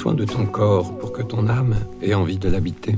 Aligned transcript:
Soin 0.00 0.14
de 0.14 0.24
ton 0.24 0.46
corps 0.46 0.96
pour 0.96 1.12
que 1.12 1.20
ton 1.20 1.46
âme 1.46 1.76
ait 2.00 2.14
envie 2.14 2.38
de 2.38 2.48
l'habiter. 2.48 2.96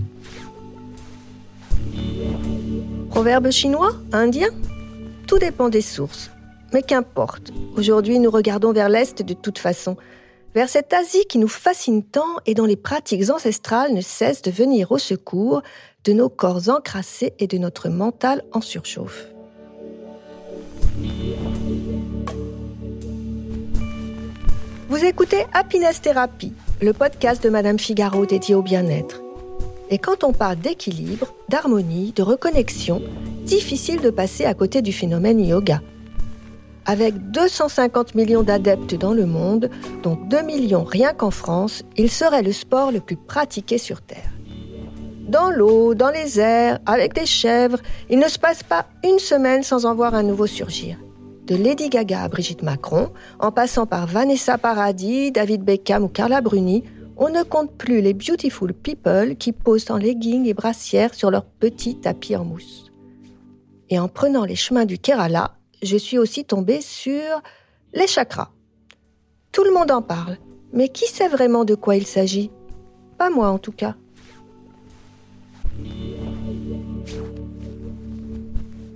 Proverbe 3.11 3.51
chinois 3.51 3.91
Indien? 4.13 4.51
Tout 5.27 5.41
dépend 5.41 5.69
des 5.69 5.81
sources. 5.81 6.31
Mais 6.73 6.83
qu'importe. 6.83 7.51
Aujourd'hui, 7.77 8.21
nous 8.21 8.31
regardons 8.31 8.73
vers 8.73 8.89
l'Est 8.89 9.21
de 9.21 9.35
toute 9.35 9.59
façon. 9.59 9.97
Vers 10.55 10.69
cette 10.69 10.93
Asie 10.93 11.25
qui 11.29 11.39
nous 11.39 11.49
fascine 11.49 12.05
tant 12.05 12.37
et 12.47 12.55
dont 12.55 12.67
les 12.67 12.77
pratiques 12.77 13.31
ancestrales 13.31 13.95
ne 13.95 14.01
cessent 14.01 14.43
de 14.43 14.53
venir 14.53 14.93
au 14.93 14.99
secours 14.99 15.63
de 16.05 16.13
nos 16.13 16.29
corps 16.29 16.69
encrassés 16.69 17.33
et 17.41 17.49
de 17.49 17.59
notre 17.59 17.89
mental 17.89 18.45
en 18.53 18.61
surchauffe. 18.61 19.27
Vous 24.89 25.05
écoutez 25.05 25.47
Happiness 25.53 26.01
Therapy, 26.01 26.53
le 26.83 26.93
podcast 26.93 27.41
de 27.45 27.49
Madame 27.49 27.79
Figaro 27.79 28.27
dédié 28.27 28.57
au 28.57 28.63
bien-être. 28.63 29.23
Et 29.89 29.99
quand 29.99 30.25
on 30.25 30.33
parle 30.33 30.57
d'équilibre, 30.57 31.33
d'harmonie, 31.49 32.13
de 32.17 32.23
reconnexion, 32.23 33.01
difficile 33.45 34.01
de 34.01 34.11
passer 34.11 34.47
à 34.47 34.55
côté 34.55 34.83
du 34.83 34.93
phénomène 34.93 35.39
yoga. 35.39 35.81
Avec 36.85 37.15
250 37.31 38.17
millions 38.17 38.43
d'adeptes 38.43 38.97
dans 38.97 39.13
le 39.13 39.27
monde, 39.27 39.71
dont 40.03 40.19
2 40.29 40.43
millions 40.43 40.83
rien 40.83 41.13
qu'en 41.13 41.31
France, 41.31 41.85
il 41.97 42.11
serait 42.11 42.43
le 42.43 42.51
sport 42.51 42.91
le 42.91 42.99
plus 42.99 43.17
pratiqué 43.17 43.79
sur 43.79 44.03
Terre. 44.03 44.33
Dans 45.29 45.51
l'eau, 45.51 45.95
dans 45.95 46.11
les 46.11 46.41
airs, 46.41 46.81
avec 46.85 47.15
des 47.15 47.27
chèvres, 47.27 47.79
il 48.11 48.19
ne 48.19 48.27
se 48.27 48.41
passe 48.41 48.65
pas 48.65 48.87
une 49.05 49.21
semaine 49.21 49.63
sans 49.63 49.87
en 49.87 49.95
voir 49.95 50.17
un 50.17 50.25
nouveau 50.25 50.49
surgir 50.49 50.97
de 51.47 51.57
Lady 51.57 51.89
Gaga 51.89 52.23
à 52.23 52.29
Brigitte 52.29 52.63
Macron, 52.63 53.11
en 53.39 53.53
passant 53.53 53.87
par 53.87 54.07
Vanessa 54.07 54.59
Paradis, 54.59 55.33
David 55.33 55.63
Beckham 55.63 56.05
ou 56.05 56.09
Carla 56.09 56.41
Bruni, 56.41 56.85
on 57.17 57.29
ne 57.29 57.43
compte 57.43 57.73
plus 57.77 58.01
les 58.01 58.15
beautiful 58.15 58.73
people 58.73 59.37
qui 59.37 59.53
posent 59.53 59.91
en 59.91 59.97
leggings 59.97 60.47
et 60.47 60.55
brassières 60.55 61.15
sur 61.15 61.31
leur 61.31 61.45
petit 61.45 61.97
tapis 61.97 62.37
en 62.37 62.45
mousse. 62.45 62.91
Et 63.91 63.99
en 63.99 64.09
prenant 64.09 64.45
les 64.45 64.57
chemins 64.57 64.87
du 64.87 64.99
Kerala, 64.99 65.57
je 65.83 65.97
suis 65.97 66.19
aussi 66.19 66.45
tombée 66.45 66.81
sur 66.81 67.43
les 67.93 68.07
chakras. 68.07 68.51
Tout 69.53 69.65
le 69.65 69.73
monde 69.73 69.91
en 69.91 70.01
parle, 70.01 70.39
mais 70.73 70.89
qui 70.89 71.07
sait 71.07 71.29
vraiment 71.29 71.65
de 71.65 71.75
quoi 71.75 71.97
il 71.97 72.07
s'agit? 72.07 72.51
Pas 73.19 73.31
moi 73.31 73.51
en 73.51 73.59
tout 73.59 73.73
cas. 73.73 73.97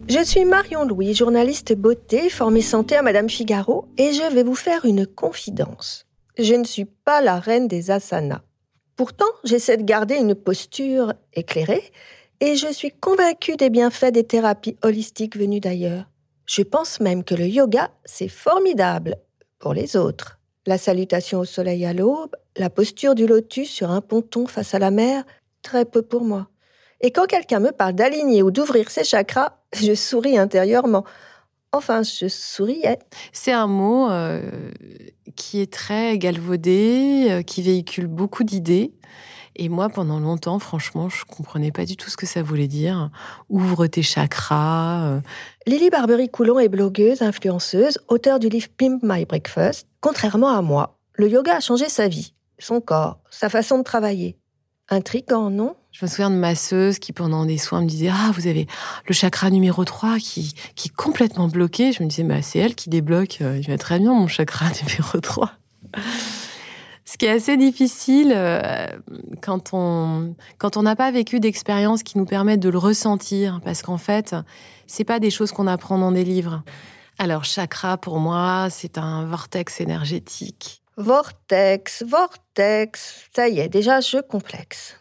Je 0.08 0.22
suis 0.24 0.44
Marion 0.44 0.84
Louis, 0.84 1.14
journaliste 1.14 1.74
beauté, 1.74 2.30
formée 2.30 2.60
santé 2.60 2.94
à 2.94 3.02
Madame 3.02 3.28
Figaro, 3.28 3.88
et 3.98 4.12
je 4.12 4.32
vais 4.32 4.44
vous 4.44 4.54
faire 4.54 4.84
une 4.84 5.04
confidence. 5.04 6.06
Je 6.38 6.54
ne 6.54 6.62
suis 6.62 6.84
pas 6.84 7.20
la 7.20 7.40
reine 7.40 7.66
des 7.66 7.90
asanas. 7.90 8.42
Pourtant, 8.94 9.26
j'essaie 9.42 9.76
de 9.76 9.82
garder 9.82 10.14
une 10.14 10.36
posture 10.36 11.12
éclairée, 11.34 11.82
et 12.38 12.54
je 12.54 12.72
suis 12.72 12.92
convaincue 12.92 13.56
des 13.56 13.68
bienfaits 13.68 14.12
des 14.12 14.22
thérapies 14.22 14.76
holistiques 14.82 15.36
venues 15.36 15.58
d'ailleurs. 15.58 16.04
Je 16.44 16.62
pense 16.62 17.00
même 17.00 17.24
que 17.24 17.34
le 17.34 17.48
yoga, 17.48 17.90
c'est 18.04 18.28
formidable 18.28 19.16
pour 19.58 19.74
les 19.74 19.96
autres. 19.96 20.38
La 20.66 20.78
salutation 20.78 21.40
au 21.40 21.44
soleil 21.44 21.84
à 21.84 21.92
l'aube, 21.92 22.36
la 22.56 22.70
posture 22.70 23.16
du 23.16 23.26
lotus 23.26 23.68
sur 23.68 23.90
un 23.90 24.02
ponton 24.02 24.46
face 24.46 24.72
à 24.72 24.78
la 24.78 24.92
mer, 24.92 25.24
très 25.62 25.84
peu 25.84 26.02
pour 26.02 26.22
moi. 26.22 26.46
Et 27.00 27.10
quand 27.10 27.26
quelqu'un 27.26 27.60
me 27.60 27.72
parle 27.72 27.94
d'aligner 27.94 28.42
ou 28.42 28.50
d'ouvrir 28.50 28.90
ses 28.90 29.04
chakras, 29.04 29.58
je 29.76 29.94
souris 29.94 30.38
intérieurement. 30.38 31.04
Enfin, 31.72 32.02
je 32.02 32.28
souriais. 32.28 32.98
C'est 33.32 33.52
un 33.52 33.66
mot 33.66 34.08
euh, 34.10 34.40
qui 35.34 35.60
est 35.60 35.72
très 35.72 36.16
galvaudé, 36.16 37.26
euh, 37.30 37.42
qui 37.42 37.62
véhicule 37.62 38.06
beaucoup 38.06 38.44
d'idées. 38.44 38.94
Et 39.56 39.68
moi, 39.68 39.88
pendant 39.88 40.20
longtemps, 40.20 40.58
franchement, 40.58 41.08
je 41.08 41.24
comprenais 41.24 41.72
pas 41.72 41.86
du 41.86 41.96
tout 41.96 42.10
ce 42.10 42.16
que 42.16 42.26
ça 42.26 42.42
voulait 42.42 42.68
dire. 42.68 43.10
Ouvre 43.48 43.86
tes 43.86 44.02
chakras. 44.02 45.06
Euh. 45.06 45.20
Lily 45.66 45.88
Barbery-Coulon 45.90 46.58
est 46.58 46.68
blogueuse, 46.68 47.22
influenceuse, 47.22 47.98
auteure 48.08 48.38
du 48.38 48.48
livre 48.48 48.68
Pimp 48.76 49.00
My 49.02 49.24
Breakfast. 49.24 49.86
Contrairement 50.00 50.50
à 50.50 50.60
moi, 50.60 50.98
le 51.14 51.28
yoga 51.28 51.56
a 51.56 51.60
changé 51.60 51.88
sa 51.88 52.06
vie, 52.06 52.34
son 52.58 52.80
corps, 52.82 53.18
sa 53.30 53.48
façon 53.48 53.78
de 53.78 53.82
travailler. 53.82 54.36
Intriguant, 54.90 55.50
non? 55.50 55.74
Je 55.98 56.04
me 56.04 56.10
souviens 56.10 56.28
de 56.28 56.36
masseuse 56.36 56.98
qui, 56.98 57.14
pendant 57.14 57.46
des 57.46 57.56
soins, 57.56 57.80
me 57.80 57.86
disait 57.86 58.10
Ah, 58.12 58.30
vous 58.34 58.46
avez 58.46 58.66
le 59.06 59.14
chakra 59.14 59.48
numéro 59.48 59.82
3 59.82 60.18
qui, 60.18 60.54
qui 60.74 60.88
est 60.88 60.94
complètement 60.94 61.48
bloqué. 61.48 61.92
Je 61.92 62.02
me 62.02 62.08
disais 62.08 62.22
bah, 62.22 62.42
C'est 62.42 62.58
elle 62.58 62.74
qui 62.74 62.90
débloque. 62.90 63.38
Euh, 63.40 63.58
il 63.58 63.66
va 63.66 63.78
très 63.78 63.98
bien, 63.98 64.12
mon 64.12 64.26
chakra 64.26 64.66
numéro 64.82 65.20
3. 65.20 65.52
Ce 67.06 67.16
qui 67.16 67.24
est 67.24 67.30
assez 67.30 67.56
difficile 67.56 68.34
euh, 68.36 68.88
quand 69.40 69.70
on 69.72 70.34
quand 70.58 70.76
on 70.76 70.82
n'a 70.82 70.96
pas 70.96 71.10
vécu 71.10 71.40
d'expérience 71.40 72.02
qui 72.02 72.18
nous 72.18 72.26
permettent 72.26 72.60
de 72.60 72.68
le 72.68 72.76
ressentir, 72.76 73.62
parce 73.64 73.80
qu'en 73.80 73.96
fait, 73.96 74.36
c'est 74.86 75.04
pas 75.04 75.18
des 75.18 75.30
choses 75.30 75.50
qu'on 75.50 75.66
apprend 75.66 75.96
dans 75.96 76.12
des 76.12 76.24
livres. 76.24 76.62
Alors, 77.18 77.44
chakra, 77.44 77.96
pour 77.96 78.18
moi, 78.18 78.68
c'est 78.68 78.98
un 78.98 79.24
vortex 79.24 79.80
énergétique. 79.80 80.82
Vortex, 80.98 82.04
vortex, 82.06 83.30
ça 83.34 83.48
y 83.48 83.60
est, 83.60 83.70
déjà 83.70 84.00
je 84.00 84.20
complexe. 84.20 84.96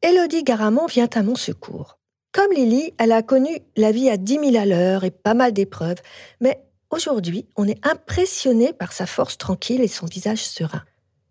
Élodie 0.00 0.44
Garamond 0.44 0.86
vient 0.86 1.08
à 1.12 1.22
mon 1.24 1.34
secours. 1.34 1.98
Comme 2.32 2.52
Lily, 2.52 2.94
elle 2.98 3.10
a 3.10 3.22
connu 3.22 3.58
la 3.76 3.90
vie 3.90 4.08
à 4.08 4.16
10 4.16 4.52
000 4.52 4.56
à 4.56 4.64
l'heure 4.64 5.02
et 5.02 5.10
pas 5.10 5.34
mal 5.34 5.52
d'épreuves, 5.52 6.00
mais 6.40 6.62
aujourd'hui, 6.90 7.46
on 7.56 7.66
est 7.66 7.84
impressionné 7.84 8.72
par 8.72 8.92
sa 8.92 9.06
force 9.06 9.38
tranquille 9.38 9.80
et 9.80 9.88
son 9.88 10.06
visage 10.06 10.44
serein. 10.44 10.82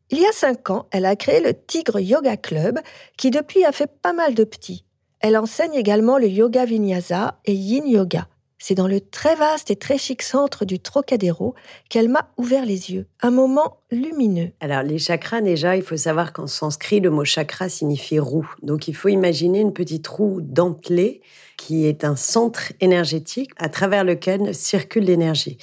Il 0.09 0.19
y 0.19 0.25
a 0.25 0.33
cinq 0.33 0.69
ans, 0.69 0.87
elle 0.91 1.05
a 1.05 1.15
créé 1.15 1.39
le 1.39 1.53
Tigre 1.53 2.01
Yoga 2.01 2.35
Club, 2.35 2.79
qui 3.17 3.31
depuis 3.31 3.63
a 3.63 3.71
fait 3.71 3.89
pas 4.01 4.11
mal 4.11 4.33
de 4.33 4.43
petits. 4.43 4.83
Elle 5.21 5.37
enseigne 5.37 5.75
également 5.75 6.17
le 6.17 6.27
yoga 6.27 6.65
vinyasa 6.65 7.39
et 7.45 7.53
yin 7.53 7.87
yoga. 7.87 8.27
C'est 8.59 8.75
dans 8.75 8.87
le 8.87 8.99
très 8.99 9.35
vaste 9.35 9.69
et 9.69 9.75
très 9.75 9.97
chic 9.97 10.21
centre 10.23 10.65
du 10.65 10.79
Trocadéro 10.79 11.53
qu'elle 11.89 12.09
m'a 12.09 12.31
ouvert 12.37 12.65
les 12.65 12.91
yeux. 12.91 13.05
Un 13.21 13.29
moment 13.29 13.77
lumineux. 13.91 14.51
Alors, 14.59 14.81
les 14.81 14.97
chakras, 14.97 15.41
déjà, 15.41 15.75
il 15.75 15.83
faut 15.83 15.97
savoir 15.97 16.33
qu'en 16.33 16.47
sanskrit, 16.47 16.99
le 16.99 17.11
mot 17.11 17.23
chakra 17.23 17.69
signifie 17.69 18.19
roue. 18.19 18.49
Donc, 18.63 18.87
il 18.87 18.95
faut 18.95 19.09
imaginer 19.09 19.59
une 19.59 19.73
petite 19.73 20.07
roue 20.07 20.41
dentelée 20.41 21.21
qui 21.57 21.85
est 21.85 22.03
un 22.03 22.15
centre 22.15 22.71
énergétique 22.79 23.51
à 23.57 23.67
travers 23.67 24.03
lequel 24.03 24.55
circule 24.55 25.03
l'énergie. 25.03 25.57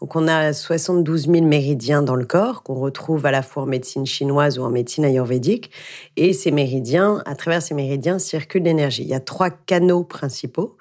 Donc, 0.00 0.16
on 0.16 0.26
a 0.28 0.54
72 0.54 1.26
000 1.26 1.44
méridiens 1.44 2.02
dans 2.02 2.14
le 2.14 2.24
corps 2.24 2.62
qu'on 2.62 2.76
retrouve 2.76 3.26
à 3.26 3.30
la 3.30 3.42
fois 3.42 3.64
en 3.64 3.66
médecine 3.66 4.06
chinoise 4.06 4.58
ou 4.58 4.62
en 4.62 4.70
médecine 4.70 5.04
ayurvédique. 5.04 5.70
Et 6.16 6.32
ces 6.32 6.52
méridiens, 6.52 7.22
à 7.26 7.34
travers 7.34 7.60
ces 7.60 7.74
méridiens, 7.74 8.18
circule 8.18 8.62
l'énergie. 8.62 9.02
Il 9.02 9.08
y 9.08 9.14
a 9.14 9.20
trois 9.20 9.50
canaux 9.50 10.04
principaux 10.04 10.78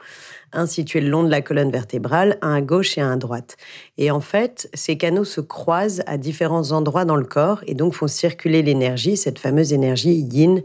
un 0.53 0.65
situé 0.65 1.01
le 1.01 1.09
long 1.09 1.23
de 1.23 1.29
la 1.29 1.41
colonne 1.41 1.71
vertébrale, 1.71 2.37
un 2.41 2.55
à 2.55 2.61
gauche 2.61 2.97
et 2.97 3.01
un 3.01 3.11
à 3.11 3.17
droite. 3.17 3.57
Et 3.97 4.11
en 4.11 4.21
fait, 4.21 4.69
ces 4.73 4.97
canaux 4.97 5.25
se 5.25 5.41
croisent 5.41 6.03
à 6.07 6.17
différents 6.17 6.71
endroits 6.71 7.05
dans 7.05 7.15
le 7.15 7.25
corps 7.25 7.61
et 7.67 7.75
donc 7.75 7.93
font 7.93 8.07
circuler 8.07 8.61
l'énergie, 8.61 9.17
cette 9.17 9.39
fameuse 9.39 9.73
énergie 9.73 10.13
yin 10.13 10.61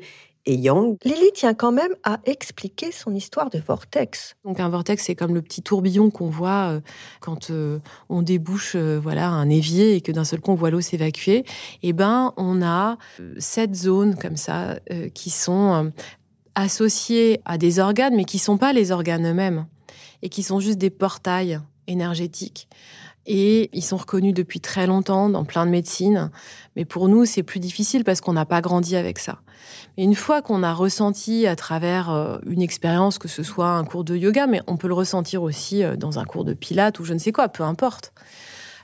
et. 0.46 0.56
Lily 1.04 1.32
tient 1.34 1.54
quand 1.54 1.72
même 1.72 1.94
à 2.02 2.20
expliquer 2.24 2.92
son 2.92 3.14
histoire 3.14 3.50
de 3.50 3.58
vortex. 3.58 4.36
Donc 4.44 4.60
un 4.60 4.68
vortex, 4.68 5.04
c'est 5.04 5.14
comme 5.14 5.34
le 5.34 5.42
petit 5.42 5.62
tourbillon 5.62 6.10
qu'on 6.10 6.28
voit 6.28 6.70
euh, 6.70 6.80
quand 7.20 7.50
euh, 7.50 7.78
on 8.08 8.22
débouche 8.22 8.74
euh, 8.76 8.98
voilà 9.02 9.28
un 9.28 9.48
évier 9.48 9.94
et 9.96 10.00
que 10.00 10.12
d'un 10.12 10.24
seul 10.24 10.40
coup 10.40 10.52
on 10.52 10.54
voit 10.54 10.70
l'eau 10.70 10.80
s'évacuer. 10.80 11.38
Et 11.38 11.88
eh 11.88 11.92
ben 11.92 12.32
on 12.36 12.62
a 12.62 12.98
sept 13.38 13.74
zones 13.74 14.16
comme 14.16 14.36
ça 14.36 14.78
qui 15.14 15.30
sont 15.30 15.92
associées 16.54 17.40
à 17.44 17.58
des 17.58 17.78
organes, 17.78 18.14
mais 18.14 18.24
qui 18.24 18.38
sont 18.38 18.58
pas 18.58 18.72
les 18.72 18.92
organes 18.92 19.26
eux-mêmes 19.26 19.66
et 20.22 20.28
qui 20.28 20.42
sont 20.42 20.60
juste 20.60 20.78
des 20.78 20.90
portails 20.90 21.60
énergétiques. 21.86 22.68
Et 23.26 23.70
ils 23.72 23.82
sont 23.82 23.96
reconnus 23.96 24.34
depuis 24.34 24.60
très 24.60 24.86
longtemps 24.86 25.28
dans 25.28 25.44
plein 25.44 25.64
de 25.66 25.70
médecines. 25.70 26.30
Mais 26.76 26.84
pour 26.84 27.08
nous, 27.08 27.24
c'est 27.24 27.42
plus 27.42 27.60
difficile 27.60 28.04
parce 28.04 28.20
qu'on 28.20 28.34
n'a 28.34 28.44
pas 28.44 28.60
grandi 28.60 28.96
avec 28.96 29.18
ça. 29.18 29.38
Mais 29.96 30.04
une 30.04 30.14
fois 30.14 30.42
qu'on 30.42 30.62
a 30.62 30.74
ressenti 30.74 31.46
à 31.46 31.56
travers 31.56 32.10
euh, 32.10 32.38
une 32.46 32.62
expérience, 32.62 33.18
que 33.18 33.28
ce 33.28 33.42
soit 33.42 33.70
un 33.70 33.84
cours 33.84 34.04
de 34.04 34.16
yoga, 34.16 34.46
mais 34.46 34.60
on 34.66 34.76
peut 34.76 34.88
le 34.88 34.94
ressentir 34.94 35.42
aussi 35.42 35.82
euh, 35.82 35.96
dans 35.96 36.18
un 36.18 36.24
cours 36.24 36.44
de 36.44 36.52
pilates 36.52 36.98
ou 37.00 37.04
je 37.04 37.14
ne 37.14 37.18
sais 37.18 37.32
quoi, 37.32 37.48
peu 37.48 37.62
importe. 37.62 38.12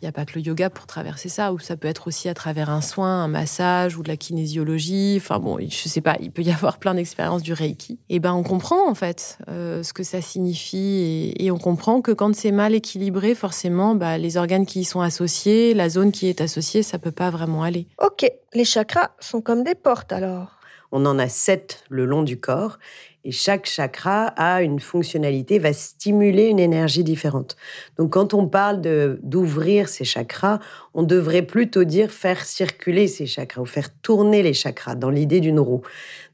Il 0.00 0.06
n'y 0.06 0.08
a 0.08 0.12
pas 0.12 0.25
que 0.25 0.38
le 0.38 0.41
yoga 0.41 0.70
pour 0.70 0.87
traverser 0.87 1.29
ça, 1.29 1.52
ou 1.52 1.58
ça 1.58 1.76
peut 1.76 1.88
être 1.88 2.06
aussi 2.06 2.29
à 2.31 2.35
travers 2.35 2.70
un 2.70 2.81
soin, 2.81 3.25
un 3.25 3.29
massage 3.29 3.99
ou 3.99 4.02
de 4.02 4.08
la 4.08 4.17
kinésiologie. 4.17 5.17
Enfin 5.19 5.38
bon, 5.38 5.58
je 5.61 5.88
sais 5.88 6.00
pas, 6.00 6.17
il 6.20 6.31
peut 6.31 6.41
y 6.43 6.50
avoir 6.50 6.79
plein 6.79 6.94
d'expériences 6.94 7.43
du 7.43 7.52
Reiki. 7.52 7.99
Et 8.08 8.19
ben 8.19 8.32
on 8.32 8.43
comprend 8.43 8.88
en 8.88 8.94
fait 8.94 9.38
euh, 9.49 9.82
ce 9.82 9.93
que 9.93 10.02
ça 10.02 10.23
signifie 10.23 11.35
et, 11.37 11.50
on 11.50 11.58
comprend 11.58 12.00
que 12.00 12.12
quand 12.12 12.35
c'est 12.35 12.52
mal 12.52 12.75
équilibré, 12.75 13.35
forcément, 13.35 13.97
bah, 13.97 14.17
les 14.19 14.37
organes 14.37 14.67
qui 14.67 14.81
y 14.81 14.85
sont 14.85 15.00
associés, 15.00 15.75
la 15.75 15.88
zone 15.88 16.12
qui 16.12 16.29
est 16.29 16.41
associée, 16.41 16.82
ça 16.82 16.99
peut 16.99 17.11
pas 17.11 17.29
vraiment 17.29 17.64
aller. 17.64 17.88
Ok, 18.00 18.31
les 18.55 18.64
chakras 18.64 19.11
sont 19.19 19.41
comme 19.41 19.64
des 19.64 19.75
portes 19.75 20.12
alors. 20.12 20.61
On 20.93 21.06
en 21.06 21.19
a 21.19 21.29
sept 21.29 21.85
le 21.88 22.05
long 22.05 22.23
du 22.23 22.38
corps 22.38 22.79
Et 23.25 23.32
chaque 23.32 23.67
chakra 23.67 24.28
a 24.28 24.62
une 24.62 24.81
fonctionnalité, 24.81 25.58
va 25.58 25.72
stimuler 25.75 26.46
une 26.46 26.58
énergie 26.58 27.05
différente. 27.05 27.56
Donc 27.99 28.14
quand 28.14 28.32
on 28.32 28.46
parle 28.46 28.81
d'ouvrir 29.22 29.88
ces 29.88 30.05
chakras, 30.05 30.58
on 30.94 31.02
devrait 31.02 31.43
plutôt 31.43 31.84
dire 31.84 32.11
faire 32.11 32.44
circuler 32.44 33.08
ces 33.08 33.26
chakras 33.26 33.61
ou 33.61 33.67
faire 33.67 33.93
tourner 34.00 34.43
les 34.43 34.55
chakras 34.55 34.94
dans 34.94 35.11
l'idée 35.11 35.40
d'une 35.40 35.61
roue. 35.61 35.82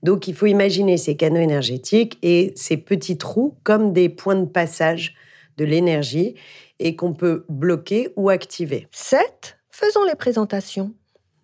Donc 0.02 0.28
il 0.28 0.34
faut 0.34 0.46
imaginer 0.46 0.96
ces 0.96 1.16
canaux 1.16 1.40
énergétiques 1.40 2.18
et 2.22 2.52
ces 2.54 2.76
petits 2.76 3.18
trous 3.18 3.56
comme 3.64 3.92
des 3.92 4.08
points 4.08 4.36
de 4.36 4.46
passage 4.46 5.16
de 5.56 5.64
l'énergie 5.64 6.36
et 6.78 6.94
qu'on 6.94 7.14
peut 7.14 7.44
bloquer 7.48 8.10
ou 8.16 8.28
activer. 8.28 8.86
7. 8.92 9.58
Faisons 9.70 10.04
les 10.04 10.14
présentations. 10.14 10.94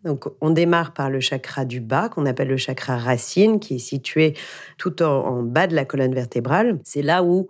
Donc, 0.04 0.24
on 0.40 0.50
démarre 0.50 0.92
par 0.92 1.10
le 1.10 1.20
chakra 1.20 1.64
du 1.64 1.80
bas, 1.80 2.08
qu'on 2.08 2.26
appelle 2.26 2.48
le 2.48 2.56
chakra 2.56 2.96
racine, 2.96 3.60
qui 3.60 3.76
est 3.76 3.78
situé 3.78 4.34
tout 4.78 5.02
en, 5.02 5.42
bas 5.42 5.66
de 5.66 5.74
la 5.74 5.84
colonne 5.84 6.14
vertébrale. 6.14 6.78
C'est 6.84 7.02
là 7.02 7.22
où 7.22 7.48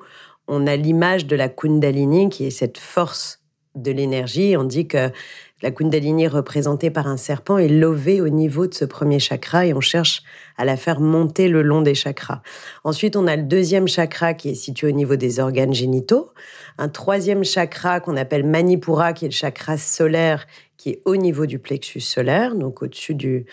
on 0.48 0.66
a 0.66 0.76
l'image 0.76 1.26
de 1.26 1.36
la 1.36 1.48
Kundalini, 1.48 2.28
qui 2.28 2.46
est 2.46 2.50
cette 2.50 2.78
force 2.78 3.40
de 3.74 3.90
l'énergie. 3.90 4.56
On 4.56 4.64
dit 4.64 4.86
que 4.86 5.10
la 5.62 5.70
Kundalini 5.70 6.26
représentée 6.26 6.90
par 6.90 7.06
un 7.06 7.16
serpent 7.16 7.56
est 7.56 7.68
levée 7.68 8.20
au 8.20 8.28
niveau 8.28 8.66
de 8.66 8.74
ce 8.74 8.84
premier 8.84 9.20
chakra 9.20 9.64
et 9.64 9.72
on 9.72 9.80
cherche 9.80 10.22
à 10.56 10.64
la 10.64 10.76
faire 10.76 11.00
monter 11.00 11.48
le 11.48 11.62
long 11.62 11.82
des 11.82 11.94
chakras. 11.94 12.42
Ensuite, 12.84 13.16
on 13.16 13.26
a 13.28 13.36
le 13.36 13.44
deuxième 13.44 13.86
chakra 13.86 14.34
qui 14.34 14.50
est 14.50 14.54
situé 14.54 14.88
au 14.88 14.92
niveau 14.92 15.16
des 15.16 15.38
organes 15.38 15.72
génitaux. 15.72 16.32
Un 16.78 16.88
troisième 16.88 17.44
chakra 17.44 18.00
qu'on 18.00 18.16
appelle 18.16 18.44
Manipura, 18.44 19.12
qui 19.12 19.26
est 19.26 19.28
le 19.28 19.34
chakra 19.34 19.78
solaire, 19.78 20.46
qui 20.82 20.90
est 20.90 21.02
au 21.04 21.14
niveau 21.14 21.46
du 21.46 21.60
plexus 21.60 22.00
solaire, 22.00 22.56
donc 22.56 22.82
au-dessus 22.82 23.14
du, 23.14 23.46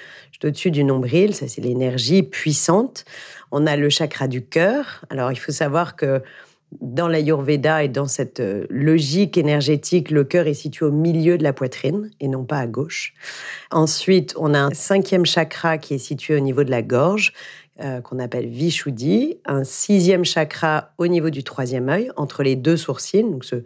au-dessus 0.44 0.72
du 0.72 0.84
nombril. 0.84 1.36
Ça, 1.36 1.48
c'est 1.48 1.62
l'énergie 1.62 2.24
puissante. 2.24 3.06
On 3.52 3.68
a 3.68 3.76
le 3.76 3.88
chakra 3.92 4.28
du 4.28 4.44
cœur. 4.44 5.06
Alors, 5.12 5.31
il 5.31 5.36
faut 5.36 5.52
savoir 5.52 5.96
que 5.96 6.24
dans 6.81 7.08
l'Ayurveda 7.08 7.84
et 7.84 7.88
dans 7.88 8.08
cette 8.08 8.40
euh, 8.40 8.66
logique 8.72 9.38
énergétique, 9.38 10.10
le 10.10 10.24
cœur 10.24 10.48
est 10.48 10.56
situé 10.56 10.88
au 10.88 10.92
milieu 10.92 11.38
de 11.38 11.44
la 11.44 11.54
poitrine 11.54 12.10
et 12.20 12.28
non 12.28 12.46
pas 12.46 12.58
à 12.58 12.66
gauche. 12.66 13.14
Ensuite, 13.70 14.34
on 14.36 14.56
a 14.56 14.60
un 14.60 14.74
cinquième 14.74 15.28
chakra 15.28 15.78
qui 15.78 15.94
est 15.94 16.00
situé 16.00 16.36
au 16.36 16.40
niveau 16.40 16.64
de 16.64 16.72
la 16.72 16.82
gorge, 16.82 17.34
euh, 17.81 18.02
qu'on 18.02 18.20
appelle 18.20 18.48
Vishuddhi, 18.48 19.38
un 19.46 19.64
sixième 19.64 20.26
chakra 20.26 20.92
au 20.98 21.08
niveau 21.08 21.30
du 21.30 21.44
troisième 21.44 21.88
œil, 21.88 22.12
entre 22.18 22.44
les 22.44 22.56
deux 22.56 22.76
sourcils, 22.76 23.24
donc 23.24 23.46
ce, 23.46 23.62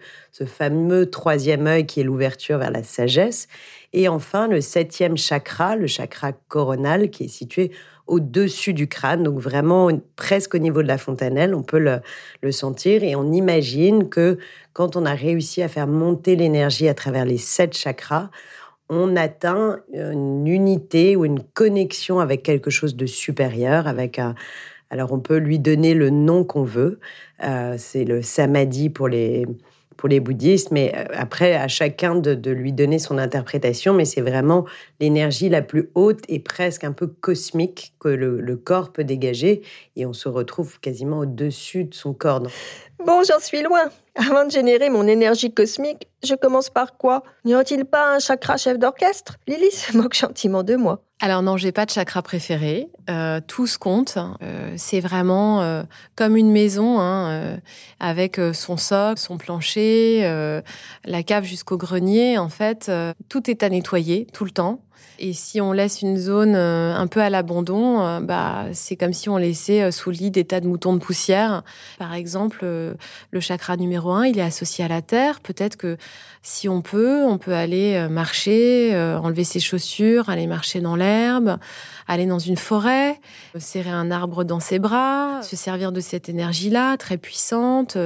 fameux 0.46 1.10
troisième 1.10 1.66
œil 1.66 1.86
qui 1.86 2.00
est 2.00 2.04
l'ouverture 2.04 2.58
vers 2.58 2.70
la 2.70 2.84
sagesse, 2.84 3.48
et 3.92 4.08
enfin 4.08 4.48
le 4.48 4.62
septième 4.62 5.18
chakra, 5.18 5.76
le 5.76 5.88
chakra 5.88 6.32
coronal, 6.32 7.10
qui 7.10 7.24
est 7.24 7.28
situé 7.28 7.72
au-dessus 8.06 8.74
du 8.74 8.88
crâne, 8.88 9.24
donc 9.24 9.40
vraiment 9.40 9.90
presque 10.16 10.56
au 10.56 10.58
niveau 10.58 10.84
de 10.84 10.88
la 10.88 10.98
fontanelle, 10.98 11.56
on 11.56 11.64
peut 11.64 11.80
le, 11.80 12.52
sentir. 12.52 13.04
Et 13.04 13.16
on 13.16 13.32
imagine 13.32 14.10
que 14.10 14.38
quand 14.74 14.96
on 14.96 15.06
a 15.06 15.14
réussi 15.14 15.62
à 15.62 15.68
faire 15.68 15.88
monter 15.88 16.36
l'énergie 16.36 16.88
à 16.88 16.94
travers 16.94 17.26
les 17.26 17.38
sept 17.38 17.76
chakras, 17.76 18.30
on 18.90 19.16
atteint 19.16 19.80
une 19.94 20.48
unité 20.48 21.16
ou 21.16 21.26
une 21.26 21.42
connexion 21.42 22.20
avec 22.20 22.44
quelque 22.44 22.70
chose 22.70 22.96
de 22.96 23.06
supérieur, 23.06 23.88
avec 23.88 24.20
un... 24.20 24.36
Alors 24.90 25.12
on 25.12 25.20
peut 25.20 25.38
lui 25.38 25.58
donner 25.58 25.96
le 25.96 26.12
nom 26.12 26.44
qu'on 26.44 26.64
veut, 26.64 27.00
euh, 27.44 27.76
c'est 27.80 28.06
le 28.06 28.22
samadhi 28.22 28.90
pour 28.90 29.08
les, 29.08 29.46
pour 29.98 30.10
les 30.10 30.20
bouddhistes, 30.20 30.72
mais 30.72 30.94
euh, 30.96 31.06
après, 31.14 31.56
à 31.56 31.68
chacun 31.68 32.16
de, 32.16 32.52
lui 32.52 32.74
donner 32.74 33.00
son 33.00 33.18
interprétation, 33.18 33.94
mais 33.94 34.06
c'est 34.06 34.22
vraiment 34.22 34.66
l'énergie 35.00 35.50
la 35.50 35.62
plus 35.62 35.90
haute 35.96 36.24
et 36.28 36.40
presque 36.40 36.84
un 36.84 36.92
peu 36.92 37.08
cosmique 37.08 37.94
que 38.00 38.10
le, 38.10 38.40
le, 38.40 38.56
corps 38.56 38.92
peut 38.92 39.04
dégager, 39.04 39.62
et 39.96 40.06
on 40.06 40.14
se 40.14 40.30
retrouve 40.30 40.80
quasiment 40.80 41.20
au-dessus 41.20 41.86
de 41.86 41.94
son 41.94 42.14
corps. 42.14 42.44
Bon, 43.00 43.22
j'en 43.28 43.40
suis 43.40 43.62
loin. 43.62 43.90
Avant 44.16 44.46
de 44.46 44.52
générer 44.52 44.90
mon 44.90 45.08
énergie 45.08 45.52
cosmique, 45.52 46.08
je 46.24 46.36
commence 46.36 46.70
par 46.70 46.98
quoi? 46.98 47.24
N'y 47.46 47.56
a-t-il 47.56 47.86
pas 47.86 48.16
un 48.16 48.20
chakra 48.20 48.58
chef 48.58 48.78
d'orchestre? 48.78 49.38
Lily 49.48 49.72
se 49.72 49.98
moque 49.98 50.14
gentiment 50.14 50.64
de 50.64 50.76
moi. 50.76 51.02
Alors 51.20 51.42
non, 51.42 51.58
j'ai 51.58 51.72
pas 51.72 51.86
de 51.86 51.90
chakra 51.90 52.22
préféré. 52.22 52.90
Euh, 53.10 53.40
tout 53.46 53.66
se 53.66 53.78
compte. 53.78 54.18
Euh, 54.42 54.74
c'est 54.78 55.00
vraiment 55.00 55.62
euh, 55.62 55.84
comme 56.16 56.36
une 56.36 56.52
maison, 56.52 57.00
hein, 57.00 57.60
avec 58.00 58.40
son 58.54 58.78
socle, 58.78 59.20
son 59.20 59.38
plancher, 59.38 60.22
la 61.06 61.24
cave 61.24 61.46
jusqu'au 61.46 61.78
grenier. 61.78 62.38
En 62.38 62.50
fait, 62.50 62.92
tout 63.30 63.50
est 63.50 63.64
à 63.64 63.70
nettoyer 63.70 64.28
tout 64.34 64.46
le 64.46 64.52
temps. 64.52 64.82
Et 65.20 65.34
si 65.34 65.62
on 65.62 65.72
laisse 65.72 66.02
une 66.02 66.18
zone 66.18 66.56
euh, 66.56 66.96
un 66.96 67.08
peu 67.08 67.22
à 67.22 67.30
l'abandon, 67.30 68.02
euh, 68.02 68.20
bah, 68.20 68.66
c'est 68.74 68.96
comme 68.96 69.14
si 69.14 69.30
on 69.30 69.38
laissait 69.38 69.84
euh, 69.84 69.92
sous 69.92 70.10
le 70.10 70.18
lit 70.18 70.32
des 70.32 70.44
tas 70.44 70.60
de 70.60 70.68
moutons 70.68 70.94
de 70.94 71.00
poussière. 71.00 71.64
Par 72.00 72.14
exemple, 72.14 72.66
le 72.66 73.40
chakra 73.40 73.78
numéro 73.78 74.12
un, 74.12 74.26
il 74.26 74.40
est 74.40 74.44
associé 74.44 74.84
à 74.84 74.88
la 74.88 75.02
terre. 75.02 75.40
Peut-être 75.40 75.78
que 75.78 75.98
si 76.42 76.68
on 76.68 76.82
peut, 76.82 77.24
on 77.24 77.38
peut 77.38 77.54
aller 77.54 78.08
marcher, 78.10 78.94
enlever 78.96 79.44
ses 79.46 79.62
chaussures, 79.62 80.30
aller 80.30 80.46
marcher 80.46 80.82
dans 80.82 80.98
l'herbe, 80.98 81.58
aller 82.08 82.26
dans 82.26 82.40
une 82.40 82.58
forêt, 82.58 83.20
serrer 83.60 83.92
un 83.92 84.12
arbre 84.12 84.44
dans 84.44 84.60
ses 84.60 84.80
bras, 84.80 85.42
se 85.42 85.56
servir 85.56 85.94
de 85.94 86.02
cette 86.02 86.28
énergie-là, 86.28 86.98
très 86.98 87.18
puissante, 87.18 87.98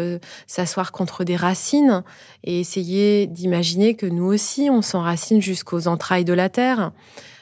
s'asseoir 0.46 0.92
contre 0.92 1.24
des 1.24 1.36
racines 1.36 2.04
et 2.44 2.60
essayer 2.60 3.26
d'imaginer 3.26 3.96
que 3.96 4.06
nous 4.06 4.26
aussi, 4.26 4.70
on 4.70 4.84
s'enracine 4.84 5.42
jusqu'aux 5.42 5.88
entrailles 5.88 6.26
de 6.26 6.34
la 6.34 6.50
terre. 6.50 6.87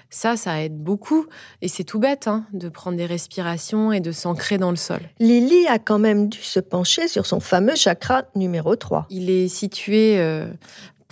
Ça, 0.09 0.37
ça 0.37 0.61
aide 0.63 0.77
beaucoup. 0.77 1.25
Et 1.61 1.67
c'est 1.67 1.83
tout 1.83 1.99
bête 1.99 2.27
hein, 2.27 2.45
de 2.53 2.69
prendre 2.69 2.95
des 2.95 3.05
respirations 3.05 3.91
et 3.91 3.99
de 3.99 4.11
s'ancrer 4.11 4.57
dans 4.57 4.69
le 4.69 4.77
sol. 4.77 4.99
Lily 5.19 5.67
a 5.67 5.79
quand 5.79 5.99
même 5.99 6.29
dû 6.29 6.41
se 6.41 6.59
pencher 6.59 7.07
sur 7.07 7.25
son 7.25 7.39
fameux 7.39 7.75
chakra 7.75 8.23
numéro 8.35 8.75
3. 8.75 9.07
Il 9.09 9.29
est 9.29 9.47
situé 9.47 10.17
euh, 10.17 10.47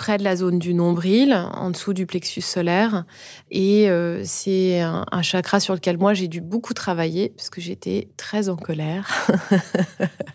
près 0.03 0.17
de 0.17 0.23
la 0.25 0.35
zone 0.35 0.59
du 0.59 0.73
nombril, 0.73 1.33
en 1.53 1.69
dessous 1.69 1.93
du 1.93 2.05
plexus 2.05 2.41
solaire. 2.41 3.05
Et 3.51 3.89
euh, 3.89 4.21
c'est 4.25 4.81
un, 4.81 5.21
chakra 5.21 5.61
sur 5.61 5.73
lequel 5.73 5.97
moi 5.97 6.13
j'ai 6.13 6.27
dû 6.27 6.41
beaucoup 6.41 6.73
travailler 6.73 7.29
parce 7.29 7.49
que 7.49 7.61
j'étais 7.61 8.09
très 8.17 8.49
en 8.49 8.57
colère. 8.57 9.25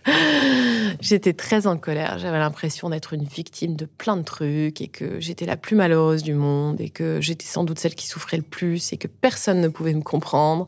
j'étais 1.03 1.35
très 1.35 1.67
en 1.67 1.76
colère. 1.76 2.19
J'avais 2.19 2.38
l'impression 2.38 2.88
d'être 2.88 3.12
une 3.12 3.25
victime 3.25 3.76
de 3.76 3.85
plein 3.85 4.16
de 4.16 4.23
trucs 4.23 4.81
et 4.81 4.88
que 4.88 5.21
j'étais 5.21 5.45
la 5.45 5.59
plus 5.59 5.76
malheureuse 5.76 6.23
du 6.23 6.33
monde 6.33 6.81
et 6.81 6.88
que 6.88 7.21
j'étais 7.21 7.45
sans 7.45 7.64
doute 7.64 7.78
celle 7.78 7.95
qui 7.95 8.07
souffrait 8.07 8.38
le 8.38 8.45
plus 8.45 8.95
et 8.95 8.97
que 8.97 9.07
personne 9.07 9.61
ne 9.61 9.69
pouvait 9.69 9.92
me 9.92 10.00
comprendre. 10.00 10.66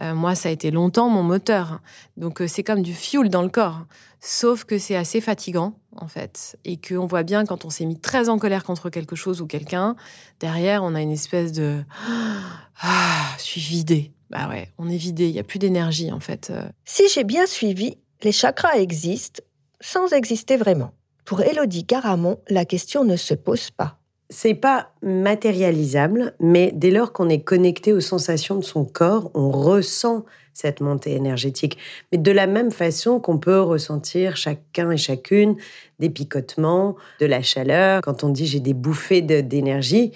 Euh, 0.00 0.14
moi, 0.14 0.36
ça 0.36 0.48
a 0.48 0.52
été 0.52 0.70
longtemps 0.70 1.08
mon 1.08 1.24
moteur. 1.24 1.80
Donc 2.16 2.40
euh, 2.40 2.46
c'est 2.46 2.62
comme 2.62 2.82
du 2.82 2.94
fuel 2.94 3.30
dans 3.30 3.42
le 3.42 3.48
corps. 3.48 3.80
Sauf 4.20 4.64
que 4.64 4.78
c'est 4.78 4.96
assez 4.96 5.20
fatigant, 5.20 5.78
en 5.96 6.08
fait. 6.08 6.58
Et 6.64 6.76
qu'on 6.76 7.06
voit 7.06 7.22
bien 7.22 7.44
quand 7.44 7.64
on 7.64 7.70
s'est 7.70 7.84
mis 7.84 7.98
très 7.98 8.28
en 8.28 8.38
colère 8.38 8.64
contre 8.64 8.90
quelque 8.90 9.16
chose 9.16 9.40
ou 9.40 9.46
quelqu'un, 9.46 9.96
derrière, 10.40 10.82
on 10.82 10.94
a 10.94 11.00
une 11.00 11.12
espèce 11.12 11.52
de 11.52 11.84
Ah, 12.82 13.34
je 13.38 13.42
suis 13.42 13.60
vidé. 13.60 14.12
Bah 14.30 14.48
ouais, 14.48 14.70
on 14.78 14.88
est 14.90 14.96
vidé, 14.96 15.26
il 15.26 15.32
n'y 15.32 15.38
a 15.38 15.44
plus 15.44 15.58
d'énergie, 15.58 16.12
en 16.12 16.20
fait. 16.20 16.52
Si 16.84 17.08
j'ai 17.08 17.24
bien 17.24 17.46
suivi, 17.46 17.96
les 18.22 18.32
chakras 18.32 18.76
existent 18.76 19.42
sans 19.80 20.12
exister 20.12 20.56
vraiment. 20.56 20.92
Pour 21.24 21.40
Elodie 21.40 21.84
Caramon, 21.84 22.40
la 22.48 22.64
question 22.64 23.04
ne 23.04 23.16
se 23.16 23.34
pose 23.34 23.70
pas. 23.70 23.97
C'est 24.30 24.54
pas 24.54 24.90
matérialisable, 25.02 26.34
mais 26.38 26.70
dès 26.74 26.90
lors 26.90 27.12
qu'on 27.12 27.28
est 27.28 27.40
connecté 27.40 27.92
aux 27.92 28.00
sensations 28.00 28.56
de 28.56 28.64
son 28.64 28.84
corps, 28.84 29.30
on 29.34 29.50
ressent 29.50 30.24
cette 30.52 30.80
montée 30.80 31.14
énergétique. 31.14 31.78
Mais 32.12 32.18
de 32.18 32.30
la 32.30 32.46
même 32.46 32.70
façon 32.70 33.20
qu'on 33.20 33.38
peut 33.38 33.60
ressentir 33.60 34.36
chacun 34.36 34.90
et 34.90 34.96
chacune 34.96 35.56
des 35.98 36.10
picotements, 36.10 36.96
de 37.20 37.26
la 37.26 37.42
chaleur. 37.42 38.02
Quand 38.02 38.24
on 38.24 38.28
dit 38.28 38.46
j'ai 38.46 38.60
des 38.60 38.74
bouffées 38.74 39.22
d'énergie, 39.22 40.12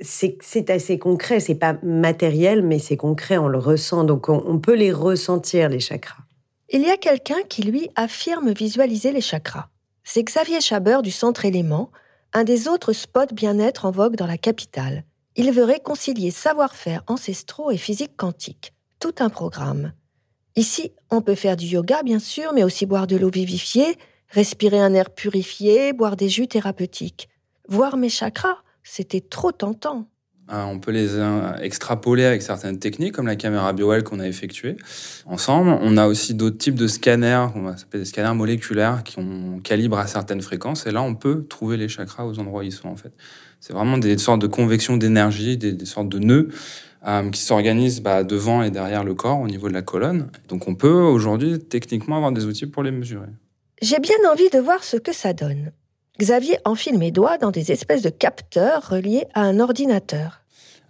c'est 0.00 0.70
assez 0.70 0.98
concret. 0.98 1.40
C'est 1.40 1.54
pas 1.54 1.76
matériel, 1.82 2.62
mais 2.62 2.78
c'est 2.78 2.96
concret. 2.96 3.38
On 3.38 3.48
le 3.48 3.58
ressent. 3.58 4.04
Donc 4.04 4.28
on, 4.28 4.42
on 4.46 4.58
peut 4.58 4.74
les 4.74 4.92
ressentir, 4.92 5.68
les 5.68 5.80
chakras. 5.80 6.24
Il 6.70 6.80
y 6.80 6.90
a 6.90 6.96
quelqu'un 6.96 7.42
qui, 7.48 7.62
lui, 7.62 7.90
affirme 7.94 8.50
visualiser 8.50 9.12
les 9.12 9.20
chakras. 9.20 9.68
C'est 10.04 10.24
Xavier 10.24 10.60
Chabeur 10.60 11.02
du 11.02 11.10
Centre 11.10 11.44
Élément, 11.44 11.90
un 12.32 12.44
des 12.44 12.68
autres 12.68 12.92
spots 12.92 13.32
bien-être 13.32 13.84
en 13.84 13.90
vogue 13.90 14.16
dans 14.16 14.26
la 14.26 14.38
capitale. 14.38 15.04
Il 15.36 15.50
veut 15.52 15.64
réconcilier 15.64 16.30
savoir-faire 16.30 17.02
ancestraux 17.06 17.70
et 17.70 17.78
physique 17.78 18.16
quantique 18.16 18.72
tout 19.02 19.14
un 19.18 19.30
programme. 19.30 19.92
Ici, 20.54 20.92
on 21.10 21.22
peut 21.22 21.34
faire 21.34 21.56
du 21.56 21.66
yoga, 21.66 22.04
bien 22.04 22.20
sûr, 22.20 22.52
mais 22.52 22.62
aussi 22.62 22.86
boire 22.86 23.08
de 23.08 23.16
l'eau 23.16 23.30
vivifiée, 23.30 23.98
respirer 24.28 24.78
un 24.78 24.94
air 24.94 25.10
purifié, 25.10 25.92
boire 25.92 26.14
des 26.14 26.28
jus 26.28 26.46
thérapeutiques. 26.46 27.28
Voir 27.68 27.96
mes 27.96 28.08
chakras, 28.08 28.58
c'était 28.84 29.20
trop 29.20 29.50
tentant. 29.50 30.06
Euh, 30.52 30.64
on 30.64 30.78
peut 30.78 30.90
les 30.90 31.14
euh, 31.14 31.54
extrapoler 31.62 32.24
avec 32.24 32.42
certaines 32.42 32.78
techniques, 32.78 33.12
comme 33.12 33.26
la 33.26 33.36
caméra 33.36 33.72
BioWell 33.72 34.02
qu'on 34.04 34.20
a 34.20 34.28
effectuée 34.28 34.76
ensemble. 35.26 35.78
On 35.80 35.96
a 35.96 36.06
aussi 36.06 36.34
d'autres 36.34 36.58
types 36.58 36.74
de 36.74 36.86
scanners, 36.86 37.46
on 37.54 37.62
va 37.62 37.76
s'appeler 37.76 38.00
des 38.00 38.08
scanners 38.08 38.34
moléculaires, 38.34 39.02
qui 39.02 39.18
ont 39.18 39.60
calibre 39.62 39.98
à 39.98 40.06
certaines 40.06 40.42
fréquences. 40.42 40.86
Et 40.86 40.90
là, 40.90 41.02
on 41.02 41.14
peut 41.14 41.46
trouver 41.48 41.76
les 41.76 41.88
chakras 41.88 42.26
aux 42.26 42.38
endroits 42.38 42.60
où 42.60 42.64
ils 42.64 42.72
sont, 42.72 42.88
en 42.88 42.96
fait. 42.96 43.12
C'est 43.60 43.72
vraiment 43.72 43.96
des 43.96 44.18
sortes 44.18 44.42
de 44.42 44.48
convection 44.48 44.96
d'énergie, 44.96 45.56
des, 45.56 45.72
des 45.72 45.86
sortes 45.86 46.08
de 46.08 46.18
nœuds 46.18 46.48
euh, 47.06 47.30
qui 47.30 47.40
s'organisent 47.40 48.00
bah, 48.00 48.22
devant 48.22 48.62
et 48.62 48.70
derrière 48.70 49.04
le 49.04 49.14
corps 49.14 49.40
au 49.40 49.48
niveau 49.48 49.68
de 49.68 49.74
la 49.74 49.82
colonne. 49.82 50.30
Donc 50.48 50.68
on 50.68 50.74
peut 50.74 50.88
aujourd'hui 50.88 51.58
techniquement 51.58 52.16
avoir 52.16 52.32
des 52.32 52.44
outils 52.44 52.66
pour 52.66 52.82
les 52.82 52.90
mesurer. 52.90 53.28
J'ai 53.80 53.98
bien 53.98 54.16
envie 54.30 54.50
de 54.50 54.58
voir 54.58 54.84
ce 54.84 54.96
que 54.96 55.12
ça 55.12 55.32
donne. 55.32 55.72
Xavier 56.20 56.58
enfile 56.64 56.98
mes 56.98 57.10
doigts 57.10 57.38
dans 57.38 57.50
des 57.50 57.72
espèces 57.72 58.02
de 58.02 58.10
capteurs 58.10 58.88
reliés 58.88 59.24
à 59.34 59.42
un 59.42 59.58
ordinateur. 59.58 60.41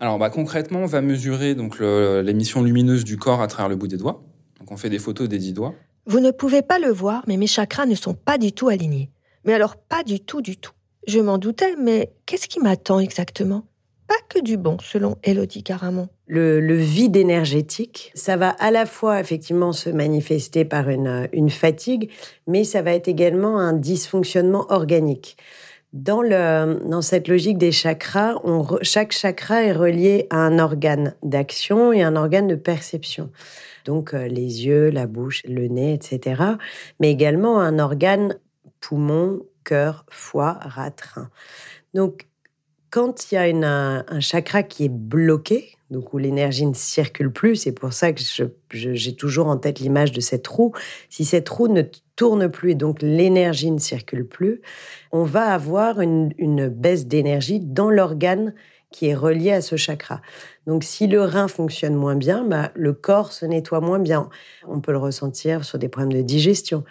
Alors 0.02 0.18
bah, 0.18 0.30
concrètement, 0.30 0.80
on 0.80 0.87
va 0.87 1.00
mesurer 1.00 1.54
donc 1.54 1.78
l'émission 1.78 2.61
lumineuse 2.61 3.04
du 3.04 3.16
corps 3.16 3.40
à 3.40 3.47
travers 3.47 3.68
le 3.68 3.76
bout 3.76 3.87
des 3.87 3.97
doigts. 3.97 4.25
Donc 4.59 4.73
on 4.73 4.76
fait 4.76 4.90
des 4.90 4.99
photos 4.99 5.28
des 5.28 5.38
dix 5.38 5.52
doigts. 5.52 5.76
Vous 6.06 6.18
ne 6.18 6.32
pouvez 6.32 6.61
pas 6.61 6.80
le 6.80 6.88
voir, 6.88 7.23
mais 7.28 7.37
mes 7.37 7.47
chakras 7.47 7.87
ne 7.87 7.94
sont 7.94 8.14
pas 8.14 8.37
du 8.37 8.52
tout 8.52 8.66
alignés. 8.66 9.11
Mais 9.44 9.54
alors 9.54 9.76
pas 9.76 10.02
du 10.02 10.18
tout, 10.18 10.42
du 10.42 10.56
tout. 10.56 10.73
Je 11.06 11.21
m'en 11.21 11.38
doutais, 11.38 11.76
mais 11.78 12.11
qu'est-ce 12.26 12.49
qui 12.49 12.59
m'attend 12.59 12.99
exactement? 12.99 13.64
Pas 14.09 14.16
que 14.28 14.42
du 14.42 14.56
bon, 14.56 14.76
selon 14.82 15.18
Elodie 15.23 15.62
Caramon. 15.62 16.09
Le, 16.26 16.75
vide 16.75 17.16
énergétique, 17.16 18.11
ça 18.16 18.37
va 18.37 18.49
à 18.49 18.73
la 18.73 18.87
fois 18.87 19.21
effectivement 19.21 19.73
se 19.73 19.88
manifester 19.88 20.64
par 20.64 20.88
une, 20.88 21.28
une 21.32 21.50
fatigue, 21.50 22.11
mais 22.49 22.64
ça 22.64 22.82
va 22.82 22.92
être 22.92 23.06
également 23.06 23.61
un 23.61 23.73
dysfonctionnement 23.73 24.66
organique. 24.68 25.37
Dans, 25.92 27.02
cette 27.02 27.28
logique 27.28 27.58
des 27.58 27.70
chakras, 27.70 28.37
chaque 28.80 29.12
chakra 29.12 29.62
est 29.62 29.72
relié 29.72 30.26
à 30.30 30.38
un 30.38 30.58
organe 30.58 31.14
d'action 31.22 31.92
et 31.92 32.02
un 32.02 32.16
organe 32.16 32.49
de 32.49 32.54
perception. 32.54 33.30
Donc 33.84 34.14
euh, 34.14 34.26
les 34.26 34.64
yeux, 34.64 34.88
la 34.90 35.06
bouche, 35.06 35.42
le 35.46 35.68
nez, 35.68 35.92
etc. 35.92 36.42
Mais 36.99 37.11
également 37.11 37.61
un 37.61 37.78
organe 37.78 38.38
poumon, 38.80 39.42
cœur, 39.64 40.06
foie, 40.08 40.58
ratrin. 40.62 41.30
Donc, 41.92 42.26
quand 42.90 43.30
il 43.30 43.34
y 43.34 43.38
a 43.38 43.44
un 43.44 44.20
chakra 44.20 44.62
qui 44.62 44.84
est 44.84 44.90
bloqué, 44.90 45.76
donc 45.92 46.12
où 46.14 46.18
l'énergie 46.18 46.66
ne 46.66 46.75
circule 46.75 47.30
plus, 47.30 47.56
c'est 47.56 47.72
pour 47.72 47.92
ça 47.92 48.12
que 48.12 48.22
j'ai 48.70 49.14
toujours 49.14 49.46
en 49.46 49.58
tête 49.58 49.78
l'image 49.78 50.11
de 50.12 50.20
cette 50.20 50.46
roue. 50.46 50.72
Si 51.11 51.25
cette 51.25 51.49
roue 51.49 51.68
ne 51.68 51.82
tourne 52.16 52.49
plus 52.49 52.73
et 52.73 52.75
donc 52.75 52.99
l'énergie 53.02 53.71
ne 53.71 53.78
circule 53.78 54.26
plus, 54.26 54.61
on 55.12 55.25
va 55.25 55.52
avoir 55.52 56.00
une, 56.00 56.33
baisse 56.69 57.07
d'énergie 57.07 57.61
dans 57.61 57.90
l'organe 57.90 58.54
qui 58.90 59.07
est 59.07 59.14
relié 59.14 59.52
à 59.52 59.62
ce 59.62 59.76
chakra. 59.76 60.21
Donc 60.66 60.85
si 60.85 61.07
le 61.07 61.23
rein 61.23 61.49
fonctionne 61.49 61.95
moins 61.95 62.14
bien, 62.14 62.45
bah, 62.45 62.71
le 62.75 62.92
corps 62.92 63.33
se 63.33 63.47
nettoie 63.47 63.81
moins 63.81 63.99
bien. 63.99 64.28
On 64.69 64.81
peut 64.81 64.92
le 64.92 64.99
ressentir 64.99 65.64
sur 65.64 65.78
des 65.78 65.88
problèmes 65.88 66.12
de 66.12 66.23
digestion. 66.23 66.85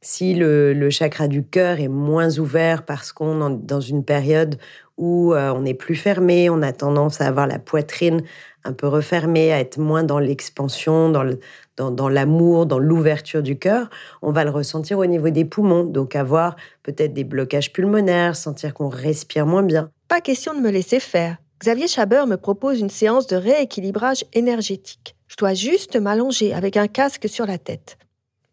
Si 0.00 0.34
le, 0.34 0.90
chakra 0.90 1.28
du 1.28 1.44
cœur 1.44 1.78
est 1.78 1.88
moins 1.88 2.38
ouvert 2.38 2.84
parce 2.84 3.12
qu'on 3.12 3.50
est 3.50 3.66
dans 3.66 3.80
une 3.80 4.04
période 4.04 4.58
où 4.96 5.32
euh, 5.32 5.52
on 5.54 5.64
est 5.64 5.74
plus 5.74 5.94
fermé, 5.94 6.50
on 6.50 6.60
a 6.62 6.72
tendance 6.72 7.20
à 7.20 7.26
avoir 7.26 7.46
la 7.46 7.58
poitrine 7.58 8.22
un 8.64 8.72
peu 8.72 8.86
refermée, 8.86 9.52
à 9.52 9.60
être 9.60 9.78
moins 9.78 10.04
dans 10.04 10.18
l'expansion, 10.18 11.10
dans 11.10 12.08
l'amour, 12.08 12.66
dans 12.66 12.78
l'ouverture 12.78 13.42
du 13.42 13.58
cœur, 13.58 13.90
on 14.22 14.32
va 14.32 14.44
le 14.44 14.50
ressentir 14.50 14.98
au 14.98 15.06
niveau 15.06 15.30
des 15.30 15.44
poumons, 15.44 15.84
donc 15.84 16.16
avoir 16.16 16.56
peut-être 16.82 17.12
des 17.12 17.24
blocages 17.24 17.72
pulmonaires, 17.72 18.36
sentir 18.36 18.74
qu'on 18.74 18.88
respire 18.88 19.46
moins 19.46 19.62
bien. 19.62 19.90
Pas 20.08 20.20
question 20.20 20.54
de 20.54 20.60
me 20.60 20.70
laisser 20.70 21.00
faire. 21.00 21.36
Xavier 21.60 21.88
Chabert 21.88 22.26
me 22.26 22.36
propose 22.36 22.80
une 22.80 22.90
séance 22.90 23.26
de 23.26 23.36
rééquilibrage 23.36 24.24
énergétique. 24.32 25.16
Je 25.28 25.36
dois 25.36 25.54
juste 25.54 25.96
m'allonger 25.96 26.52
avec 26.52 26.76
un 26.76 26.88
casque 26.88 27.28
sur 27.28 27.46
la 27.46 27.58
tête. 27.58 27.98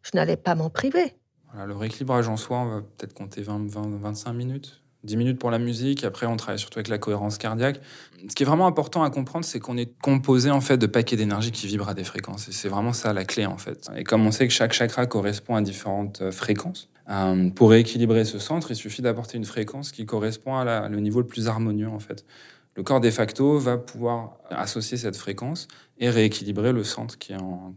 Je 0.04 0.12
n'allais 0.14 0.38
pas 0.38 0.56
m'en 0.56 0.70
priver 0.70 1.14
le 1.66 1.76
rééquilibrage 1.76 2.28
en 2.28 2.38
soi, 2.38 2.58
on 2.60 2.70
va 2.70 2.82
peut-être 2.82 3.14
compter 3.14 3.42
20, 3.42 3.68
25 3.70 4.34
minutes. 4.34 4.82
10 5.04 5.18
minutes 5.18 5.40
pour 5.40 5.50
la 5.50 5.60
musique, 5.60 6.04
après 6.04 6.26
on 6.26 6.36
travaille 6.36 6.60
surtout 6.60 6.80
avec 6.80 6.90
la 6.90 6.98
cohérence 6.98 7.38
cardiaque. 7.38 7.80
Ce 8.28 8.36
qui 8.36 8.44
est 8.44 8.46
vraiment 8.46 8.68
important 8.68 9.04
à 9.04 9.10
comprendre, 9.10 9.46
c'est 9.46 9.60
qu'on 9.60 9.78
est 9.78 9.92
composé 10.02 10.52
en 10.52 10.62
fait 10.62 10.78
de 10.78 10.88
paquets 10.88 11.16
d'énergie 11.16 11.52
qui 11.52 11.68
vibrent 11.68 11.90
à 11.90 11.94
des 11.94 12.04
fréquences. 12.04 12.50
Et 12.50 12.52
c'est 12.52 12.68
vraiment 12.68 12.92
ça 12.92 13.14
la 13.14 13.24
clé 13.24 13.46
en 13.46 13.58
fait. 13.58 13.90
Et 13.96 14.04
comme 14.04 14.26
on 14.28 14.32
sait 14.32 14.48
que 14.48 14.54
chaque 14.54 14.74
chakra 14.74 15.06
correspond 15.06 15.56
à 15.56 15.62
différentes 15.62 16.22
euh, 16.22 16.32
fréquences, 16.32 16.90
euh, 17.10 17.50
pour 17.50 17.72
rééquilibrer 17.72 18.26
ce 18.26 18.40
centre, 18.40 18.72
il 18.72 18.76
suffit 18.76 19.02
d'apporter 19.02 19.38
une 19.38 19.46
fréquence 19.46 19.92
qui 19.92 20.06
correspond 20.06 20.58
à 20.58 20.90
le 20.90 21.00
niveau 21.00 21.22
le 21.22 21.28
plus 21.28 21.48
harmonieux 21.48 21.90
en 21.90 22.00
fait. 22.00 22.26
Le 22.76 22.84
corps 22.84 23.00
de 23.00 23.10
facto 23.10 23.58
va 23.58 23.78
pouvoir 23.78 24.38
associer 24.50 24.98
cette 24.98 25.18
fréquence 25.18 25.68
et 25.98 26.10
rééquilibrer 26.10 26.72
le 26.72 26.84
centre 26.84 27.18
qui 27.18 27.34
est 27.34 27.42
en, 27.42 27.74